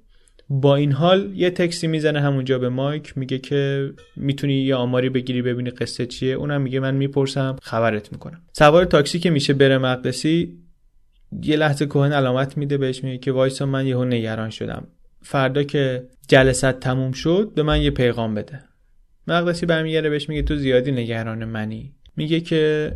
با 0.49 0.75
این 0.75 0.91
حال 0.91 1.31
یه 1.35 1.49
تکسی 1.49 1.87
می‌زنه 1.87 2.21
همونجا 2.21 2.59
به 2.59 2.69
مایک 2.69 3.17
میگه 3.17 3.37
که 3.37 3.91
می‌تونی 4.15 4.53
یه 4.53 4.75
آماری 4.75 5.09
بگیری 5.09 5.41
ببینی 5.41 5.69
قصه 5.69 6.05
چیه. 6.05 6.33
اونم 6.33 6.61
میگه 6.61 6.79
من 6.79 6.95
می‌پرسم 6.95 7.55
خبرت 7.61 8.11
می‌کنم. 8.11 8.41
سوار 8.53 8.85
تاکسی 8.85 9.19
که 9.19 9.29
میشه 9.29 9.53
بره 9.53 9.77
مقدسی 9.77 10.57
یه 11.41 11.55
لحظه 11.55 11.85
کوهن 11.85 12.11
علامت 12.11 12.57
میده 12.57 12.77
بهش 12.77 13.03
میگه 13.03 13.17
که 13.17 13.31
وایسا 13.31 13.65
من 13.65 13.87
یهو 13.87 14.05
نگران 14.05 14.49
شدم. 14.49 14.87
فردا 15.21 15.63
که 15.63 16.03
جلسات 16.27 16.79
تموم 16.79 17.11
شد 17.11 17.51
به 17.55 17.63
من 17.63 17.81
یه 17.81 17.91
پیغام 17.91 18.35
بده. 18.35 18.63
مقدسی 19.27 19.65
برمیگرده 19.65 20.09
بهش 20.09 20.29
میگه 20.29 20.41
تو 20.41 20.55
زیادی 20.55 20.91
نگران 20.91 21.45
منی. 21.45 21.93
میگه 22.15 22.39
که 22.39 22.91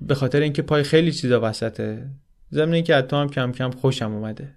به 0.00 0.14
خاطر 0.14 0.40
اینکه 0.40 0.62
پای 0.62 0.82
خیلی 0.82 1.12
چیزا 1.12 1.40
وسطه 1.42 2.06
ضمن 2.52 2.72
اینکه 2.72 2.94
از 2.94 3.04
تو 3.04 3.16
هم 3.16 3.28
کم 3.28 3.52
کم 3.52 3.70
خوشم 3.70 4.12
اومده. 4.12 4.54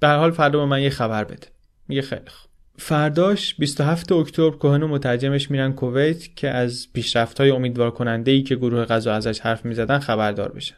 به 0.00 0.08
هر 0.08 0.16
حال 0.16 0.30
فردا 0.30 0.58
به 0.58 0.64
من 0.64 0.82
یه 0.82 0.90
خبر 0.90 1.24
بده. 1.24 1.46
میگه 1.88 2.02
خیلی 2.02 2.28
خوب. 2.28 2.50
فرداش 2.76 3.54
27 3.54 4.12
اکتبر 4.12 4.50
کوهن 4.50 4.82
و 4.82 4.88
مترجمش 4.88 5.50
میرن 5.50 5.72
کویت 5.72 6.36
که 6.36 6.48
از 6.48 6.86
پیشرفت 6.92 7.40
های 7.40 7.50
امیدوار 7.50 7.90
کننده 7.90 8.30
ای 8.30 8.42
که 8.42 8.56
گروه 8.56 8.84
غذا 8.84 9.12
ازش 9.14 9.40
حرف 9.40 9.64
می‌زدن 9.64 9.98
خبردار 9.98 10.52
بشن. 10.52 10.76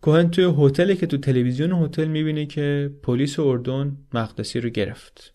کوهن 0.00 0.30
توی 0.30 0.54
هتلی 0.58 0.96
که 0.96 1.06
تو 1.06 1.16
تلویزیون 1.16 1.72
هتل 1.72 2.04
می‌بینه 2.04 2.46
که 2.46 2.90
پلیس 3.02 3.40
اردن 3.40 3.96
مقدسی 4.14 4.60
رو 4.60 4.68
گرفت. 4.68 5.32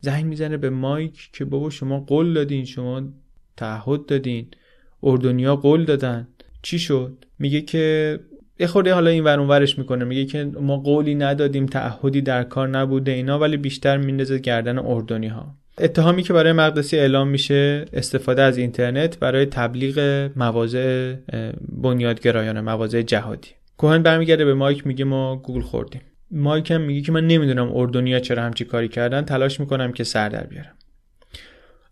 زنگ 0.00 0.24
می‌زنه 0.24 0.56
به 0.56 0.70
مایک 0.70 1.30
که 1.32 1.44
بابا 1.44 1.70
شما 1.70 2.00
قول 2.00 2.34
دادین 2.34 2.64
شما 2.64 3.02
تعهد 3.56 4.06
دادین. 4.06 4.46
اردنیا 5.02 5.56
قول 5.56 5.84
دادن. 5.84 6.28
چی 6.62 6.78
شد؟ 6.78 7.24
میگه 7.38 7.60
که 7.60 8.20
یه 8.60 8.66
خورده 8.66 8.94
حالا 8.94 9.10
این 9.10 9.24
ورش 9.24 9.78
می‌کنه. 9.78 10.04
میگه 10.04 10.24
که 10.24 10.44
ما 10.60 10.76
قولی 10.76 11.14
ندادیم 11.14 11.66
تعهدی 11.66 12.20
در 12.20 12.42
کار 12.42 12.68
نبوده 12.68 13.12
اینا 13.12 13.38
ولی 13.38 13.56
بیشتر 13.56 13.96
میندازه 13.96 14.38
گردن 14.38 14.78
اردنی 14.78 15.28
ها 15.28 15.54
اتهامی 15.78 16.22
که 16.22 16.32
برای 16.32 16.52
مقدسی 16.52 16.96
اعلام 16.96 17.28
میشه 17.28 17.84
استفاده 17.92 18.42
از 18.42 18.58
اینترنت 18.58 19.18
برای 19.18 19.46
تبلیغ 19.46 20.28
مواضع 20.36 21.14
بنیادگرایانه 21.82 22.60
مواضع 22.60 23.02
جهادی. 23.02 23.48
کوهن 23.76 24.02
برمیگرده 24.02 24.44
به 24.44 24.54
مایک 24.54 24.86
میگه 24.86 25.04
ما 25.04 25.36
گوگل 25.36 25.60
خوردیم. 25.60 26.00
مایک 26.30 26.70
هم 26.70 26.80
میگه 26.80 27.00
که 27.00 27.12
من 27.12 27.26
نمی‌دونم 27.26 27.76
اردنیا 27.76 28.20
چرا 28.20 28.42
همچی 28.42 28.64
کاری 28.64 28.88
کردن. 28.88 29.22
تلاش 29.22 29.60
می‌کنم 29.60 29.92
که 29.92 30.04
سر 30.04 30.28
در 30.28 30.44
بیارم. 30.44 30.72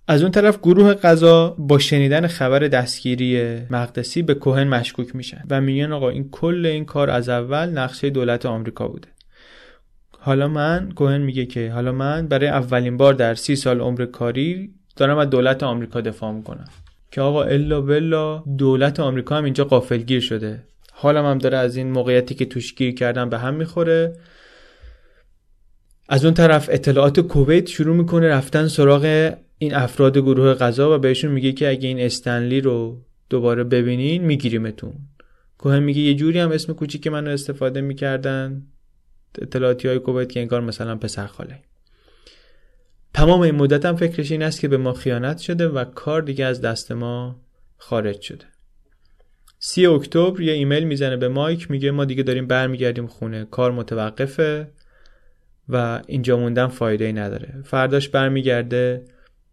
از 0.09 0.23
اون 0.23 0.31
طرف 0.31 0.59
گروه 0.59 0.95
قضا 0.95 1.55
با 1.59 1.79
شنیدن 1.79 2.27
خبر 2.27 2.59
دستگیری 2.59 3.59
مقدسی 3.71 4.23
به 4.23 4.35
کوهن 4.35 4.69
مشکوک 4.69 5.17
میشن 5.17 5.43
و 5.51 5.61
میگن 5.61 5.93
آقا 5.93 6.09
این 6.09 6.31
کل 6.31 6.67
این 6.67 6.85
کار 6.85 7.11
از 7.11 7.29
اول 7.29 7.69
نقشه 7.69 8.11
دولت 8.11 8.47
آمریکا 8.47 8.89
بوده. 8.89 9.09
حالا 10.19 10.49
من 10.49 10.93
کوهن 10.95 11.21
میگه 11.21 11.47
که 11.47 11.71
حالا 11.71 11.93
من 11.93 12.27
برای 12.27 12.49
اولین 12.49 12.97
بار 12.97 13.15
در 13.15 13.35
سی 13.35 13.57
سال 13.57 13.81
عمر 13.81 14.05
کاری 14.07 14.71
دارم 14.97 15.19
از 15.19 15.31
دولت 15.31 15.63
آمریکا 15.63 16.01
دفاع 16.01 16.33
می‌کنم. 16.33 16.69
که 17.11 17.21
آقا 17.21 17.43
الا 17.43 17.81
بلا 17.81 18.39
دولت 18.59 19.01
آمریکا 19.01 19.37
هم 19.37 19.45
اینجا 19.45 19.65
قافلگیر 19.65 20.21
شده. 20.21 20.63
حالا 20.93 21.31
هم 21.31 21.39
داره 21.39 21.59
از 21.59 21.77
این 21.77 21.91
موقعیتی 21.91 22.35
که 22.35 22.45
توش 22.45 22.75
گیر 22.75 22.95
کردن 22.95 23.31
به 23.31 23.39
هم 23.39 23.55
می‌خوره. 23.55 24.17
از 26.09 26.25
اون 26.25 26.35
طرف 26.35 26.69
اطلاعات 26.73 27.21
کویت 27.21 27.67
شروع 27.67 27.97
می‌کنه 27.97 28.29
رفتن 28.29 28.69
سراغ 28.69 29.35
این 29.59 29.75
افراد 29.75 30.19
گروه 30.19 30.55
غذا 30.55 30.95
و 30.95 30.99
بهشون 30.99 31.31
میگه 31.31 31.53
که 31.53 31.69
اگه 31.69 31.89
این 31.89 32.01
استنلی 32.01 32.61
رو 32.61 33.03
دوباره 33.31 33.65
ببینین 33.65 34.25
میگیریمتون. 34.25 34.95
کوهن 35.59 35.83
میگه 35.83 36.01
یه 36.01 36.15
جوری 36.15 36.39
هم 36.39 36.51
اسم 36.51 36.73
کوچیک 36.73 37.07
منو 37.07 37.31
استفاده 37.31 37.81
می‌کردن 37.81 38.63
اطلاعاتی 39.43 39.89
های 39.89 39.99
کویت 39.99 40.33
که 40.33 40.41
انگار 40.41 40.61
مثلا 40.61 40.97
پسر 40.97 41.27
خاله. 41.27 41.59
تمام 43.15 43.41
این 43.41 43.55
مدت 43.55 43.87
هم 43.87 43.97
فکرش 43.97 44.33
این 44.33 44.43
است 44.43 44.61
که 44.61 44.69
به 44.69 44.77
ما 44.77 44.93
خیانت 44.93 45.39
شده 45.39 45.69
و 45.69 45.85
کار 45.85 46.23
دیگه 46.23 46.45
از 46.45 46.61
دست 46.61 46.93
ما 46.93 47.41
خارج 47.77 48.21
شده. 48.21 48.45
سی 49.59 49.87
اکتبر 49.87 50.41
یه 50.41 50.53
ایمیل 50.53 50.85
می‌زنه 50.85 51.17
به 51.17 51.29
مایک 51.29 51.71
میگه 51.71 51.91
ما 51.91 52.05
دیگه 52.05 52.23
داریم 52.23 52.47
برمیگردیم 52.47 53.07
خونه 53.07 53.45
کار 53.51 53.73
متوقفه. 53.73 54.69
و 55.69 56.03
اینجا 56.07 56.37
موندن 56.37 56.67
فایده 56.67 57.05
ای 57.05 57.13
نداره. 57.13 57.63
فرداش 57.65 58.09
برمیگرده 58.09 59.05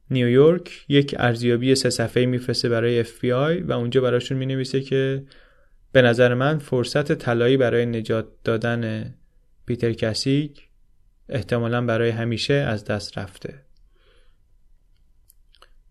نیویورک 0.09 0.85
یک 0.87 1.15
ارزیابی 1.19 1.75
سه 1.75 1.89
صفحه 1.89 2.25
میفرسته 2.25 2.69
برای 2.69 3.03
FBI 3.03 3.63
و 3.67 3.71
اونجا 3.71 4.01
براشون 4.01 4.37
می‌نویسه 4.37 4.81
که 4.81 5.23
به 5.91 6.01
نظر 6.01 6.33
من 6.33 6.57
فرصت 6.57 7.11
طلایی 7.11 7.57
برای 7.57 7.85
نجات 7.85 8.27
دادن 8.43 9.13
پیتر 9.65 9.93
کسیک 9.93 10.67
احتمالا 11.29 11.85
برای 11.85 12.09
همیشه 12.09 12.53
از 12.53 12.85
دست 12.85 13.17
رفته. 13.17 13.53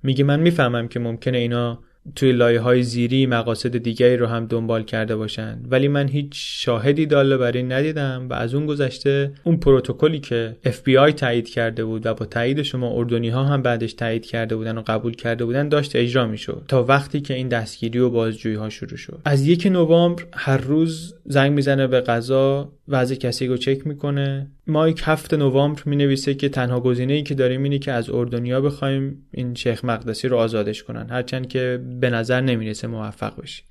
میگه 0.02 0.24
من 0.24 0.40
می‌فهمم 0.40 0.88
که 0.88 1.00
ممکنه 1.00 1.38
اینا 1.38 1.82
توی 2.16 2.32
لایه 2.32 2.60
های 2.60 2.82
زیری 2.82 3.26
مقاصد 3.26 3.78
دیگری 3.78 4.16
رو 4.16 4.26
هم 4.26 4.46
دنبال 4.46 4.82
کرده 4.82 5.16
باشن. 5.16 5.60
ولی 5.70 5.88
من 5.88 6.08
هیچ 6.08 6.28
شاهدی 6.32 7.06
داله 7.06 7.36
بر 7.36 7.52
این 7.52 7.72
ندیدم 7.72 8.26
و 8.30 8.34
از 8.34 8.54
اون 8.54 8.66
گذشته 8.66 9.32
اون 9.44 9.56
پروتکلی 9.56 10.20
که 10.20 10.56
FBI 10.64 11.12
تایید 11.16 11.48
کرده 11.48 11.84
بود 11.84 12.06
و 12.06 12.14
با 12.14 12.26
تایید 12.26 12.62
شما 12.62 12.92
اردنی 12.98 13.28
ها 13.28 13.44
هم 13.44 13.62
بعدش 13.62 13.92
تایید 13.92 14.26
کرده 14.26 14.56
بودن 14.56 14.78
و 14.78 14.82
قبول 14.86 15.14
کرده 15.14 15.44
بودن 15.44 15.68
داشت 15.68 15.96
اجرا 15.96 16.26
می‌شد 16.26 16.64
تا 16.68 16.84
وقتی 16.84 17.20
که 17.20 17.34
این 17.34 17.48
دستگیری 17.48 17.98
و 17.98 18.10
بازجویی 18.10 18.56
ها 18.56 18.68
شروع 18.68 18.96
شد. 18.96 19.20
از 19.24 19.46
یک 19.46 19.66
نوامبر 19.66 20.22
هر 20.32 20.56
روز 20.56 21.14
زنگ 21.24 21.52
می‌زنه 21.52 21.86
به 21.86 22.00
قضا 22.00 22.72
وضع 22.88 23.14
کسی 23.14 23.46
رو 23.46 23.56
چک 23.56 23.86
می‌کنه. 23.86 24.50
مایک 24.66 25.02
هفت 25.04 25.34
نوامبر 25.34 25.82
می 25.86 25.96
نویسه 25.96 26.34
که 26.34 26.48
تنها 26.48 26.80
گزینه 26.80 27.12
ای 27.12 27.22
که 27.22 27.34
داریم 27.34 27.62
اینه 27.62 27.78
که 27.78 27.92
از 27.92 28.10
اردنیا 28.10 28.60
بخوایم 28.60 29.26
این 29.30 29.54
شیخ 29.54 29.84
مقدسی 29.84 30.28
رو 30.28 30.36
آزادش 30.36 30.82
کنن. 30.82 31.06
هرچند 31.10 31.48
که 31.48 31.80
به 32.00 32.10
نظر 32.10 32.40
نمی‌رسه 32.40 32.86
موفق 32.86 33.42
بشیم. 33.42 33.64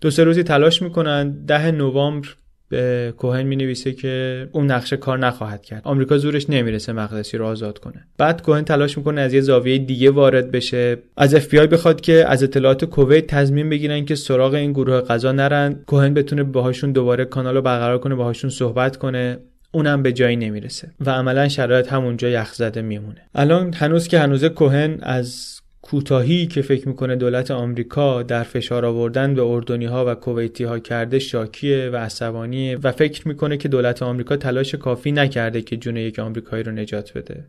دو 0.00 0.10
سه 0.10 0.24
روزی 0.24 0.42
تلاش 0.42 0.82
می‌کنن. 0.82 1.30
ده 1.30 1.70
نوامبر 1.70 2.28
به 2.68 3.14
کوهن 3.16 3.42
می 3.42 3.56
نویسه 3.56 3.92
که 3.92 4.48
اون 4.52 4.70
نقشه 4.70 4.96
کار 4.96 5.18
نخواهد 5.18 5.62
کرد. 5.62 5.82
آمریکا 5.84 6.18
زورش 6.18 6.50
نمی‌رسه 6.50 6.92
مقدسی 6.92 7.36
رو 7.36 7.46
آزاد 7.46 7.78
کنه. 7.78 8.04
بعد 8.18 8.42
کوهن 8.42 8.64
تلاش 8.64 8.98
می‌کنه 8.98 9.20
از 9.20 9.34
یه 9.34 9.40
زاویه 9.40 9.78
دیگه 9.78 10.10
وارد 10.10 10.50
بشه. 10.50 10.98
از 11.16 11.34
اف 11.34 11.54
بخواد 11.54 12.00
که 12.00 12.24
از 12.28 12.42
اطلاعات 12.42 12.84
کویت 12.84 13.26
تضمین 13.26 13.68
بگیرن 13.68 14.04
که 14.04 14.14
سراغ 14.14 14.54
این 14.54 14.72
گروه 14.72 15.00
قضا 15.00 15.32
نرن. 15.32 15.74
کوهن 15.86 16.14
بتونه 16.14 16.42
باهاشون 16.42 16.92
دوباره 16.92 17.24
کانال 17.24 17.54
رو 17.54 17.62
برقرار 17.62 17.98
کنه 17.98 18.14
باهاشون 18.14 18.50
صحبت 18.50 18.96
کنه. 18.96 19.38
اونم 19.72 20.02
به 20.02 20.12
جایی 20.12 20.36
نمی‌رسه 20.36 20.90
و 21.00 21.10
عملا 21.10 21.48
شرایط 21.48 21.92
همونجا 21.92 22.28
یخ 22.28 22.54
زده 22.54 22.82
میمونه. 22.82 23.28
الان 23.34 23.72
هنوز 23.72 24.08
که 24.08 24.18
هنوز 24.18 24.44
کوهن 24.44 24.98
از 25.02 25.60
کوتاهی 25.82 26.46
که 26.46 26.62
فکر 26.62 26.88
می‌کنه 26.88 27.16
دولت 27.16 27.50
آمریکا 27.50 28.22
در 28.22 28.42
فشار 28.42 28.84
آوردن 28.84 29.34
به 29.34 29.42
اردنی 29.42 29.84
ها 29.84 30.04
و 30.06 30.14
کویتی 30.14 30.64
ها 30.64 30.78
کرده 30.78 31.18
شاکیه 31.18 31.90
و 31.92 31.96
عصبانیه 31.96 32.78
و 32.82 32.92
فکر 32.92 33.28
می‌کنه 33.28 33.56
که 33.56 33.68
دولت 33.68 34.02
آمریکا 34.02 34.36
تلاش 34.36 34.74
کافی 34.74 35.12
نکرده 35.12 35.62
که 35.62 35.76
جون 35.76 35.96
یک 35.96 36.18
آمریکایی 36.18 36.62
رو 36.62 36.72
نجات 36.72 37.12
بده. 37.12 37.44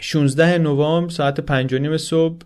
16 0.00 0.58
نوامبر 0.58 1.10
ساعت 1.10 1.40
5 1.40 1.96
صبح 1.96 2.38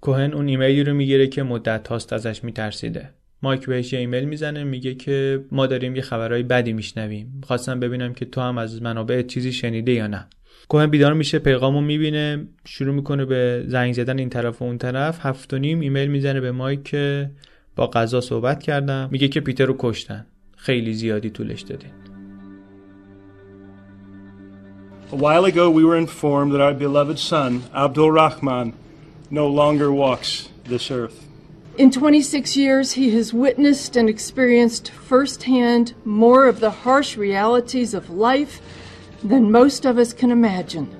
کوهن 0.00 0.32
اون 0.32 0.48
ایمیلی 0.48 0.84
رو 0.84 0.94
می‌گیره 0.94 1.26
که 1.26 1.42
مدت 1.42 1.88
هاست 1.88 2.12
ازش 2.12 2.44
میترسیده. 2.44 3.10
مایک 3.42 3.66
بهش 3.66 3.92
یه 3.92 3.98
ایمیل 3.98 4.24
می‌زنه 4.24 4.64
میگه 4.64 4.94
که 4.94 5.44
ما 5.52 5.66
داریم 5.66 5.96
یه 5.96 6.02
خبرهای 6.02 6.42
بدی 6.42 6.72
میشنویم. 6.72 7.40
خواستم 7.46 7.80
ببینم 7.80 8.14
که 8.14 8.24
تو 8.24 8.40
هم 8.40 8.58
از 8.58 8.82
منابع 8.82 9.22
چیزی 9.22 9.52
شنیده 9.52 9.92
یا 9.92 10.06
نه. 10.06 10.26
کوهن 10.68 10.86
بیدار 10.86 11.12
میشه 11.12 11.38
پیغامو 11.38 11.80
می‌بینه 11.80 12.46
شروع 12.64 12.94
می‌کنه 12.94 13.24
به 13.24 13.64
زنگ 13.66 13.92
زدن 13.92 14.18
این 14.18 14.28
طرف 14.28 14.62
و 14.62 14.64
اون 14.64 14.78
طرف. 14.78 15.26
هفت 15.26 15.54
و 15.54 15.58
نیم 15.58 15.80
ایمیل 15.80 16.08
می‌زنه 16.08 16.40
به 16.40 16.52
مایک 16.52 16.82
که 16.82 17.30
با 17.76 17.86
قضا 17.86 18.20
صحبت 18.20 18.62
کردم. 18.62 19.08
میگه 19.12 19.28
که 19.28 19.40
پیتر 19.40 19.64
رو 19.64 19.76
کشتن. 19.78 20.26
خیلی 20.56 20.92
زیادی 20.92 21.30
طولش 21.30 21.60
دادین. 21.60 21.90
A 25.12 25.16
while 25.16 25.44
ago 25.46 25.70
we 25.70 25.84
were 25.84 25.98
informed 26.06 26.52
that 26.52 26.60
our 26.60 26.74
beloved 26.74 27.18
son, 27.18 27.62
Abdul 27.84 28.10
Rahman, 28.10 28.74
no 29.30 29.46
longer 29.60 29.90
walks 29.90 30.48
this 30.68 30.90
earth. 30.90 31.27
In 31.78 31.92
26 31.92 32.56
years, 32.56 32.92
he 32.94 33.10
has 33.10 33.32
witnessed 33.32 33.94
and 33.94 34.08
experienced 34.08 34.90
firsthand 34.90 35.94
more 36.04 36.48
of 36.48 36.58
the 36.58 36.72
harsh 36.72 37.16
realities 37.16 37.94
of 37.94 38.10
life 38.10 38.60
than 39.22 39.52
most 39.52 39.84
of 39.84 39.96
us 39.96 40.12
can 40.12 40.32
imagine. 40.32 40.90